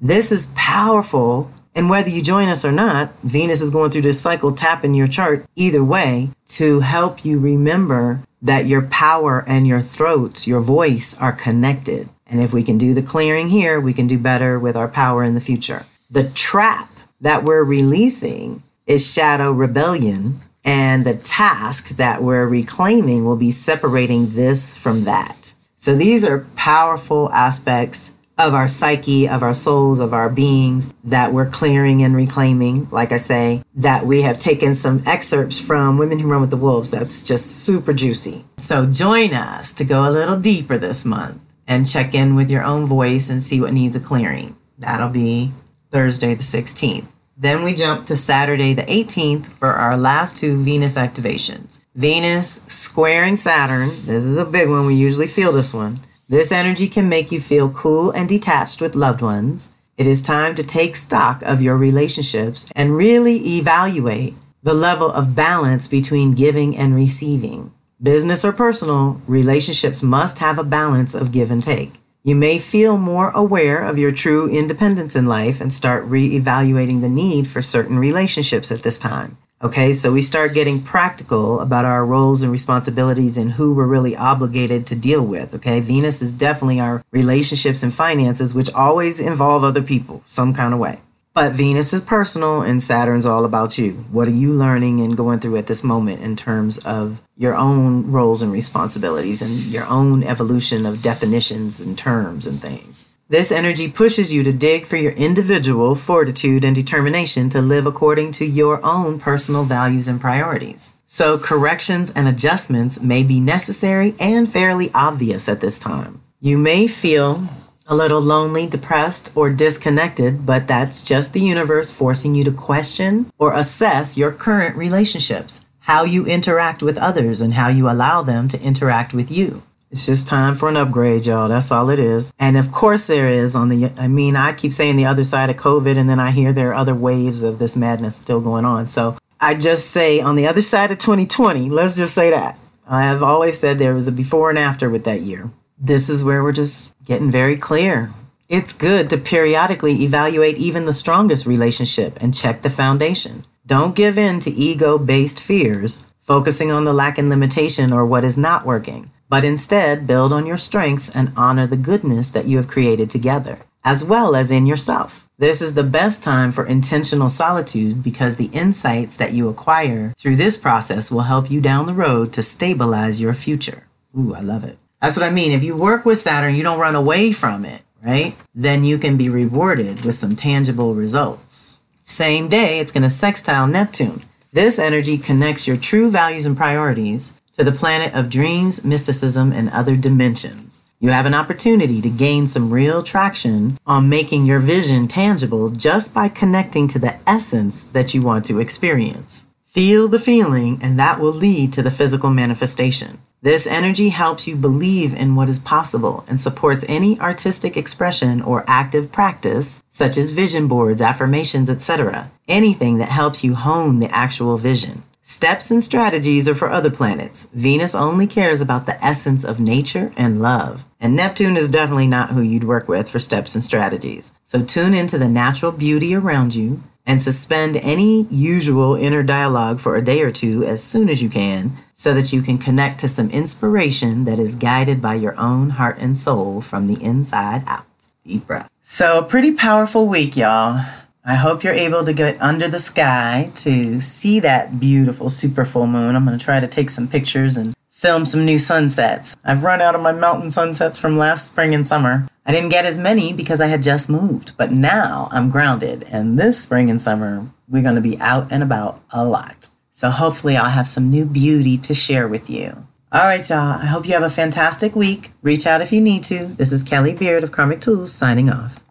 This 0.01 0.31
is 0.31 0.47
powerful. 0.55 1.51
And 1.73 1.89
whether 1.89 2.09
you 2.09 2.21
join 2.21 2.49
us 2.49 2.65
or 2.65 2.71
not, 2.71 3.11
Venus 3.23 3.61
is 3.61 3.69
going 3.69 3.91
through 3.91 4.01
this 4.01 4.19
cycle 4.19 4.51
tapping 4.51 4.93
your 4.93 5.07
chart 5.07 5.45
either 5.55 5.83
way 5.83 6.29
to 6.47 6.79
help 6.79 7.23
you 7.23 7.39
remember 7.39 8.21
that 8.41 8.65
your 8.67 8.84
power 8.84 9.43
and 9.47 9.67
your 9.67 9.82
throat, 9.82 10.47
your 10.47 10.62
voice 10.62 11.19
are 11.19 11.32
connected. 11.32 12.10
And 12.25 12.41
if 12.41 12.53
we 12.53 12.63
can 12.63 12.77
do 12.77 12.93
the 12.93 13.01
clearing 13.01 13.49
here, 13.49 13.79
we 13.79 13.93
can 13.93 14.08
do 14.08 14.17
better 14.17 14.60
with 14.60 14.75
our 14.75 14.88
power 14.88 15.23
in 15.23 15.34
the 15.34 15.41
future. 15.41 15.84
The 16.10 16.29
trap 16.29 16.89
that 17.21 17.43
we're 17.43 17.63
releasing 17.63 18.62
is 18.86 19.12
shadow 19.12 19.51
rebellion. 19.51 20.36
And 20.63 21.05
the 21.05 21.15
task 21.15 21.89
that 21.89 22.21
we're 22.21 22.47
reclaiming 22.47 23.23
will 23.23 23.38
be 23.38 23.51
separating 23.51 24.32
this 24.32 24.75
from 24.75 25.05
that. 25.05 25.53
So 25.77 25.95
these 25.95 26.25
are 26.25 26.45
powerful 26.55 27.32
aspects 27.32 28.12
of 28.38 28.54
our 28.54 28.67
psyche, 28.67 29.28
of 29.28 29.43
our 29.43 29.54
souls, 29.54 30.00
of 30.00 30.13
our 30.13 30.30
beings 30.30 30.93
that 31.04 31.34
we're 31.34 31.50
clearing 31.50 32.04
and 32.04 32.15
reclaiming. 32.15 32.88
Like 32.91 33.12
I 33.12 33.17
say, 33.17 33.63
that 33.76 34.06
we 34.06 34.21
have 34.21 34.39
taken 34.39 34.76
some 34.76 35.04
excerpts 35.06 35.60
from 35.60 35.97
Women 35.97 36.19
Who 36.19 36.28
Run 36.28 36.41
with 36.41 36.52
the 36.52 36.58
Wolves 36.58 36.91
that's 36.91 37.28
just 37.28 37.63
super 37.63 37.93
juicy. 37.93 38.45
So 38.58 38.86
join 38.86 39.34
us 39.34 39.73
to 39.73 39.84
go 39.84 40.08
a 40.08 40.12
little 40.12 40.39
deeper 40.39 40.78
this 40.78 41.06
month 41.06 41.41
and 41.67 41.89
check 41.89 42.13
in 42.13 42.36
with 42.36 42.50
your 42.50 42.63
own 42.63 42.86
voice 42.86 43.30
and 43.30 43.43
see 43.43 43.60
what 43.60 43.73
needs 43.73 43.95
a 43.95 44.00
clearing. 44.00 44.56
That'll 44.78 45.10
be 45.10 45.52
Thursday 45.91 46.34
the 46.36 46.43
16th. 46.43 47.08
Then 47.39 47.62
we 47.62 47.76
jump 47.76 48.08
to 48.08 48.17
Saturday 48.17 48.73
the 48.73 48.82
18th 48.84 49.45
for 49.45 49.69
our 49.69 49.95
last 49.95 50.38
two 50.38 50.58
Venus 50.63 50.97
activations. 50.97 51.82
Venus 51.93 52.62
squaring 52.67 53.36
Saturn. 53.36 53.89
This 53.89 54.23
is 54.23 54.38
a 54.38 54.45
big 54.45 54.69
one. 54.69 54.88
We 54.88 54.95
usually 54.95 55.28
feel 55.28 55.52
this 55.52 55.71
one. 55.71 56.00
This 56.29 56.51
energy 56.51 56.89
can 56.89 57.07
make 57.07 57.31
you 57.31 57.39
feel 57.39 57.69
cool 57.69 58.11
and 58.11 58.27
detached 58.27 58.81
with 58.81 58.95
loved 58.95 59.21
ones. 59.21 59.69
It 59.95 60.05
is 60.05 60.21
time 60.21 60.55
to 60.55 60.63
take 60.63 60.97
stock 60.97 61.41
of 61.43 61.61
your 61.61 61.77
relationships 61.77 62.69
and 62.75 62.97
really 62.97 63.37
evaluate 63.57 64.33
the 64.61 64.73
level 64.73 65.09
of 65.09 65.35
balance 65.35 65.87
between 65.87 66.35
giving 66.35 66.75
and 66.75 66.93
receiving. 66.93 67.71
Business 68.03 68.43
or 68.43 68.51
personal, 68.51 69.21
relationships 69.25 70.03
must 70.03 70.39
have 70.39 70.59
a 70.59 70.65
balance 70.65 71.15
of 71.15 71.31
give 71.31 71.49
and 71.49 71.63
take. 71.63 71.93
You 72.25 72.35
may 72.35 72.59
feel 72.59 72.97
more 72.97 73.29
aware 73.29 73.81
of 73.81 73.97
your 73.97 74.11
true 74.11 74.49
independence 74.49 75.15
in 75.15 75.27
life 75.27 75.61
and 75.61 75.71
start 75.71 76.03
re 76.03 76.35
evaluating 76.35 76.99
the 76.99 77.07
need 77.07 77.47
for 77.47 77.61
certain 77.61 77.97
relationships 77.97 78.69
at 78.69 78.83
this 78.83 78.99
time. 78.99 79.37
Okay, 79.60 79.91
so 79.91 80.12
we 80.12 80.22
start 80.22 80.54
getting 80.54 80.84
practical 80.84 81.62
about 81.62 81.84
our 81.84 82.06
roles 82.06 82.43
and 82.43 82.52
responsibilities 82.52 83.38
and 83.38 83.54
who 83.54 83.74
we're 83.74 83.88
really 83.88 84.15
obligated 84.15 84.86
to 84.86 84.96
deal 84.96 85.24
with. 85.24 85.56
Okay, 85.56 85.80
Venus 85.80 86.22
is 86.22 86.32
definitely 86.32 86.80
our 86.80 87.04
relationships 87.10 87.82
and 87.82 87.91
finances, 87.91 88.54
which 88.54 88.72
always 88.76 89.20
involve 89.20 89.63
other 89.63 89.82
people 89.82 90.22
some 90.26 90.54
kind 90.54 90.76
of 90.76 90.80
way. 90.80 91.00
But 91.34 91.54
Venus 91.54 91.91
is 91.91 92.02
personal 92.02 92.62
and 92.62 92.84
Saturn's 92.84 93.26
all 93.26 93.46
about 93.46 93.80
you. 93.80 93.93
What 94.12 94.28
are 94.28 94.32
you 94.32 94.54
learning 94.54 95.02
and 95.02 95.17
going 95.17 95.39
through 95.39 95.58
at 95.58 95.65
this 95.65 95.84
moment 95.84 96.22
in 96.22 96.36
terms 96.36 96.78
of 96.86 97.20
your 97.36 97.56
own 97.56 98.12
roles 98.12 98.43
and 98.43 98.52
responsibilities 98.52 99.41
and 99.41 99.52
your 99.72 99.86
own 99.88 100.24
evolution 100.24 100.86
of 100.86 101.02
definitions 101.02 101.80
and 101.80 101.98
terms 101.98 102.46
and 102.46 102.60
things? 102.60 103.07
This 103.29 103.51
energy 103.51 103.89
pushes 103.89 104.31
you 104.31 104.41
to 104.43 104.53
dig 104.53 104.85
for 104.85 104.95
your 104.95 105.11
individual 105.11 105.95
fortitude 105.95 106.63
and 106.63 106.73
determination 106.73 107.49
to 107.49 107.61
live 107.61 107.85
according 107.85 108.31
to 108.33 108.45
your 108.45 108.79
own 108.85 109.19
personal 109.19 109.65
values 109.65 110.07
and 110.07 110.21
priorities. 110.21 110.95
So, 111.07 111.37
corrections 111.37 112.09
and 112.15 112.25
adjustments 112.29 113.01
may 113.01 113.23
be 113.23 113.41
necessary 113.41 114.15
and 114.17 114.49
fairly 114.49 114.91
obvious 114.93 115.49
at 115.49 115.59
this 115.59 115.77
time. 115.77 116.21
You 116.39 116.57
may 116.57 116.87
feel 116.87 117.49
a 117.85 117.95
little 117.95 118.21
lonely, 118.21 118.65
depressed, 118.65 119.33
or 119.35 119.49
disconnected, 119.49 120.45
but 120.45 120.67
that's 120.67 121.03
just 121.03 121.33
the 121.33 121.41
universe 121.41 121.91
forcing 121.91 122.33
you 122.33 122.45
to 122.45 122.51
question 122.51 123.29
or 123.37 123.53
assess 123.53 124.15
your 124.15 124.31
current 124.31 124.77
relationships, 124.77 125.65
how 125.79 126.05
you 126.05 126.25
interact 126.25 126.81
with 126.81 126.97
others, 126.97 127.41
and 127.41 127.55
how 127.55 127.67
you 127.67 127.89
allow 127.89 128.21
them 128.21 128.47
to 128.47 128.61
interact 128.61 129.13
with 129.13 129.29
you. 129.29 129.63
It's 129.89 130.06
just 130.06 130.28
time 130.28 130.56
for 130.56 130.67
an 130.67 130.76
upgrade, 130.76 131.26
y'all. 131.26 131.47
That's 131.47 131.71
all 131.71 131.89
it 131.89 132.00
is. 132.00 132.34
And 132.38 132.58
of 132.58 132.73
course, 132.73 133.08
there 133.08 133.30
is 133.30 133.56
on 133.56 133.69
the, 133.69 133.89
I 133.97 134.10
mean, 134.10 134.36
I 134.36 134.52
keep 134.52 134.73
saying 134.73 134.97
the 134.97 135.06
other 135.06 135.23
side 135.23 135.50
of 135.50 135.56
COVID, 135.56 135.97
and 135.97 136.10
then 136.10 136.19
I 136.19 136.32
hear 136.32 136.52
there 136.52 136.71
are 136.71 136.76
other 136.76 136.95
waves 136.95 137.41
of 137.41 137.58
this 137.58 137.78
madness 137.78 138.17
still 138.17 138.41
going 138.41 138.65
on. 138.65 138.88
So 138.88 139.17
I 139.39 139.56
just 139.56 139.91
say 139.91 140.19
on 140.19 140.36
the 140.36 140.47
other 140.47 140.62
side 140.62 140.91
of 140.91 140.97
2020, 140.97 141.69
let's 141.69 141.95
just 141.95 142.13
say 142.13 142.32
that. 142.32 142.60
I 142.86 143.04
have 143.04 143.23
always 143.23 143.60
said 143.60 143.78
there 143.78 143.93
was 143.93 144.10
a 144.10 144.12
before 144.12 144.50
and 144.50 144.60
after 144.60 144.89
with 144.89 145.06
that 145.06 145.21
year. 145.21 145.50
This 145.78 146.10
is 146.10 146.23
where 146.23 146.43
we're 146.43 146.52
just 146.52 146.91
getting 147.06 147.32
very 147.32 147.56
clear. 147.56 148.12
It's 148.50 148.73
good 148.73 149.10
to 149.10 149.17
periodically 149.17 150.04
evaluate 150.04 150.58
even 150.58 150.86
the 150.86 150.93
strongest 150.93 151.45
relationship 151.45 152.17
and 152.21 152.34
check 152.34 152.62
the 152.62 152.69
foundation. 152.69 153.43
Don't 153.65 153.95
give 153.95 154.17
in 154.17 154.39
to 154.41 154.52
ego 154.52 154.97
based 154.97 155.39
fears, 155.39 156.06
focusing 156.19 156.71
on 156.71 156.84
the 156.84 156.93
lack 156.93 157.17
and 157.17 157.30
limitation 157.30 157.93
or 157.93 158.06
what 158.06 158.26
is 158.26 158.38
not 158.38 158.65
working 158.65 159.12
but 159.29 159.43
instead 159.43 160.07
build 160.07 160.31
on 160.31 160.45
your 160.45 160.57
strengths 160.57 161.09
and 161.13 161.31
honor 161.35 161.67
the 161.67 161.77
goodness 161.77 162.29
that 162.29 162.45
you 162.45 162.57
have 162.57 162.67
created 162.67 163.09
together, 163.09 163.59
as 163.83 164.03
well 164.03 164.35
as 164.35 164.51
in 164.51 164.65
yourself. 164.65 165.27
This 165.39 165.61
is 165.61 165.75
the 165.75 165.83
best 165.83 166.23
time 166.23 166.51
for 166.51 166.65
intentional 166.65 167.29
solitude 167.29 168.03
because 168.03 168.37
the 168.37 168.49
insights 168.53 169.15
that 169.17 169.33
you 169.33 169.49
acquire 169.49 170.13
through 170.17 170.35
this 170.35 170.57
process 170.57 171.11
will 171.11 171.21
help 171.21 171.51
you 171.51 171.61
down 171.61 171.85
the 171.85 171.93
road 171.93 172.33
to 172.33 172.41
stabilize 172.41 173.21
your 173.21 173.33
future. 173.33 173.87
Ooh, 174.17 174.33
I 174.33 174.41
love 174.41 174.63
it. 174.63 174.79
That's 175.01 175.15
what 175.15 175.25
I 175.25 175.29
mean. 175.29 175.51
If 175.51 175.61
you 175.61 175.75
work 175.75 176.05
with 176.05 176.17
Saturn, 176.17 176.55
you 176.55 176.63
don't 176.63 176.79
run 176.79 176.95
away 176.95 177.31
from 177.31 177.65
it, 177.65 177.83
right? 178.03 178.35
Then 178.55 178.83
you 178.83 178.97
can 178.97 179.15
be 179.15 179.29
rewarded 179.29 180.03
with 180.03 180.15
some 180.15 180.35
tangible 180.35 180.95
results. 180.95 181.81
Same 182.01 182.47
day, 182.47 182.79
it's 182.79 182.91
going 182.91 183.03
to 183.03 183.09
sextile 183.09 183.67
Neptune. 183.67 184.23
This 184.53 184.79
energy 184.79 185.19
connects 185.19 185.67
your 185.67 185.77
true 185.77 186.09
values 186.09 186.47
and 186.47 186.57
priorities 186.57 187.33
to 187.58 187.63
the 187.63 187.72
planet 187.72 188.13
of 188.13 188.30
dreams, 188.30 188.86
mysticism, 188.86 189.52
and 189.52 189.70
other 189.72 189.96
dimensions. 189.96 190.82
You 191.00 191.10
have 191.10 191.26
an 191.26 191.34
opportunity 191.34 192.02
to 192.02 192.10
gain 192.10 192.48
some 192.48 192.72
real 192.72 193.04
traction 193.04 193.78
on 193.86 194.10
making 194.10 194.46
your 194.46 194.60
vision 194.60 195.08
tangible 195.08 195.70
just 195.70 196.13
by 196.13 196.30
connecting 196.30 196.88
to 196.89 197.00
the 197.00 197.15
essence 197.28 197.84
that 197.84 198.13
you 198.13 198.22
want 198.22 198.46
to 198.46 198.60
experience. 198.60 199.46
Feel 199.65 200.08
the 200.08 200.20
feeling, 200.20 200.80
and 200.82 200.98
that 200.98 201.20
will 201.20 201.34
lead 201.34 201.74
to 201.74 201.84
the 201.84 201.91
physical 201.91 202.30
manifestation. 202.30 203.20
This 203.43 203.67
energy 203.67 204.10
helps 204.10 204.48
you 204.48 204.56
believe 204.56 205.13
in 205.13 205.36
what 205.36 205.50
is 205.50 205.60
possible 205.60 206.26
and 206.28 206.41
supports 206.41 206.84
any 206.88 207.20
artistic 207.20 207.78
expression 207.78 208.41
or 208.41 208.65
active 208.67 209.12
practice, 209.12 209.84
such 209.89 210.17
as 210.17 210.32
vision 210.32 210.67
boards, 210.67 211.02
affirmations, 211.02 211.70
etc. 211.70 212.32
Anything 212.48 212.98
that 212.98 213.10
helps 213.10 213.43
you 213.43 213.54
hone 213.54 214.00
the 214.00 214.10
actual 214.10 214.58
vision. 214.58 215.04
Steps 215.29 215.71
and 215.71 215.83
strategies 215.83 216.47
are 216.47 216.55
for 216.55 216.71
other 216.71 216.89
planets. 216.89 217.49
Venus 217.51 217.93
only 217.93 218.25
cares 218.25 218.61
about 218.61 218.85
the 218.85 219.03
essence 219.03 219.43
of 219.43 219.59
nature 219.59 220.13
and 220.15 220.41
love. 220.41 220.85
And 221.01 221.17
Neptune 221.17 221.57
is 221.57 221.67
definitely 221.67 222.07
not 222.07 222.29
who 222.29 222.39
you'd 222.39 222.63
work 222.63 222.87
with 222.87 223.09
for 223.09 223.19
steps 223.19 223.53
and 223.53 223.61
strategies. 223.61 224.31
So 224.45 224.63
tune 224.63 224.93
into 224.93 225.17
the 225.17 225.27
natural 225.27 225.73
beauty 225.73 226.15
around 226.15 226.55
you 226.55 226.81
and 227.05 227.21
suspend 227.21 227.75
any 227.75 228.23
usual 228.29 228.95
inner 228.95 229.21
dialogue 229.21 229.81
for 229.81 229.97
a 229.97 230.01
day 230.01 230.21
or 230.21 230.31
two 230.31 230.63
as 230.63 230.81
soon 230.81 231.09
as 231.09 231.21
you 231.21 231.29
can 231.29 231.73
so 231.93 232.13
that 232.13 232.31
you 232.31 232.41
can 232.41 232.57
connect 232.57 233.01
to 233.01 233.09
some 233.09 233.29
inspiration 233.31 234.23
that 234.23 234.39
is 234.39 234.55
guided 234.55 235.01
by 235.01 235.15
your 235.15 235.37
own 235.37 235.71
heart 235.71 235.97
and 235.99 236.17
soul 236.17 236.61
from 236.61 236.87
the 236.87 237.03
inside 237.03 237.63
out. 237.67 237.83
Deep 238.25 238.47
breath. 238.47 238.69
So, 238.81 239.23
pretty 239.23 239.51
powerful 239.51 240.07
week, 240.07 240.37
y'all. 240.37 240.85
I 241.29 241.35
hope 241.35 241.61
you're 241.61 241.73
able 241.73 242.05
to 242.05 242.13
get 242.13 242.41
under 242.41 242.69
the 242.69 242.79
sky 242.79 243.51
to 243.55 243.99
see 243.99 244.39
that 244.39 244.79
beautiful 244.79 245.29
super 245.29 245.65
full 245.65 245.85
moon. 245.85 246.15
I'm 246.15 246.23
going 246.23 246.39
to 246.39 246.43
try 246.43 246.61
to 246.61 246.67
take 246.67 246.89
some 246.89 247.05
pictures 247.05 247.57
and 247.57 247.75
film 247.89 248.25
some 248.25 248.45
new 248.45 248.57
sunsets. 248.57 249.35
I've 249.43 249.65
run 249.65 249.81
out 249.81 249.93
of 249.93 249.99
my 249.99 250.13
mountain 250.13 250.49
sunsets 250.49 250.97
from 250.97 251.17
last 251.17 251.45
spring 251.45 251.75
and 251.75 251.85
summer. 251.85 252.29
I 252.45 252.53
didn't 252.53 252.69
get 252.69 252.85
as 252.85 252.97
many 252.97 253.33
because 253.33 253.59
I 253.59 253.67
had 253.67 253.83
just 253.83 254.09
moved, 254.09 254.53
but 254.55 254.71
now 254.71 255.27
I'm 255.29 255.49
grounded, 255.49 256.05
and 256.09 256.39
this 256.39 256.63
spring 256.63 256.89
and 256.89 257.01
summer, 257.01 257.45
we're 257.67 257.83
going 257.83 257.95
to 257.95 258.01
be 258.01 258.17
out 258.21 258.49
and 258.49 258.63
about 258.63 259.03
a 259.11 259.25
lot. 259.25 259.67
So 259.91 260.09
hopefully, 260.11 260.55
I'll 260.55 260.69
have 260.69 260.87
some 260.87 261.09
new 261.09 261.25
beauty 261.25 261.77
to 261.79 261.93
share 261.93 262.29
with 262.29 262.49
you. 262.49 262.87
All 263.11 263.25
right, 263.25 263.49
y'all. 263.49 263.81
I 263.81 263.85
hope 263.87 264.05
you 264.05 264.13
have 264.13 264.23
a 264.23 264.29
fantastic 264.29 264.95
week. 264.95 265.31
Reach 265.41 265.67
out 265.67 265.81
if 265.81 265.91
you 265.91 265.99
need 265.99 266.23
to. 266.25 266.45
This 266.45 266.71
is 266.71 266.83
Kelly 266.83 267.13
Beard 267.13 267.43
of 267.43 267.51
Karmic 267.51 267.81
Tools 267.81 268.13
signing 268.13 268.49
off. 268.49 268.81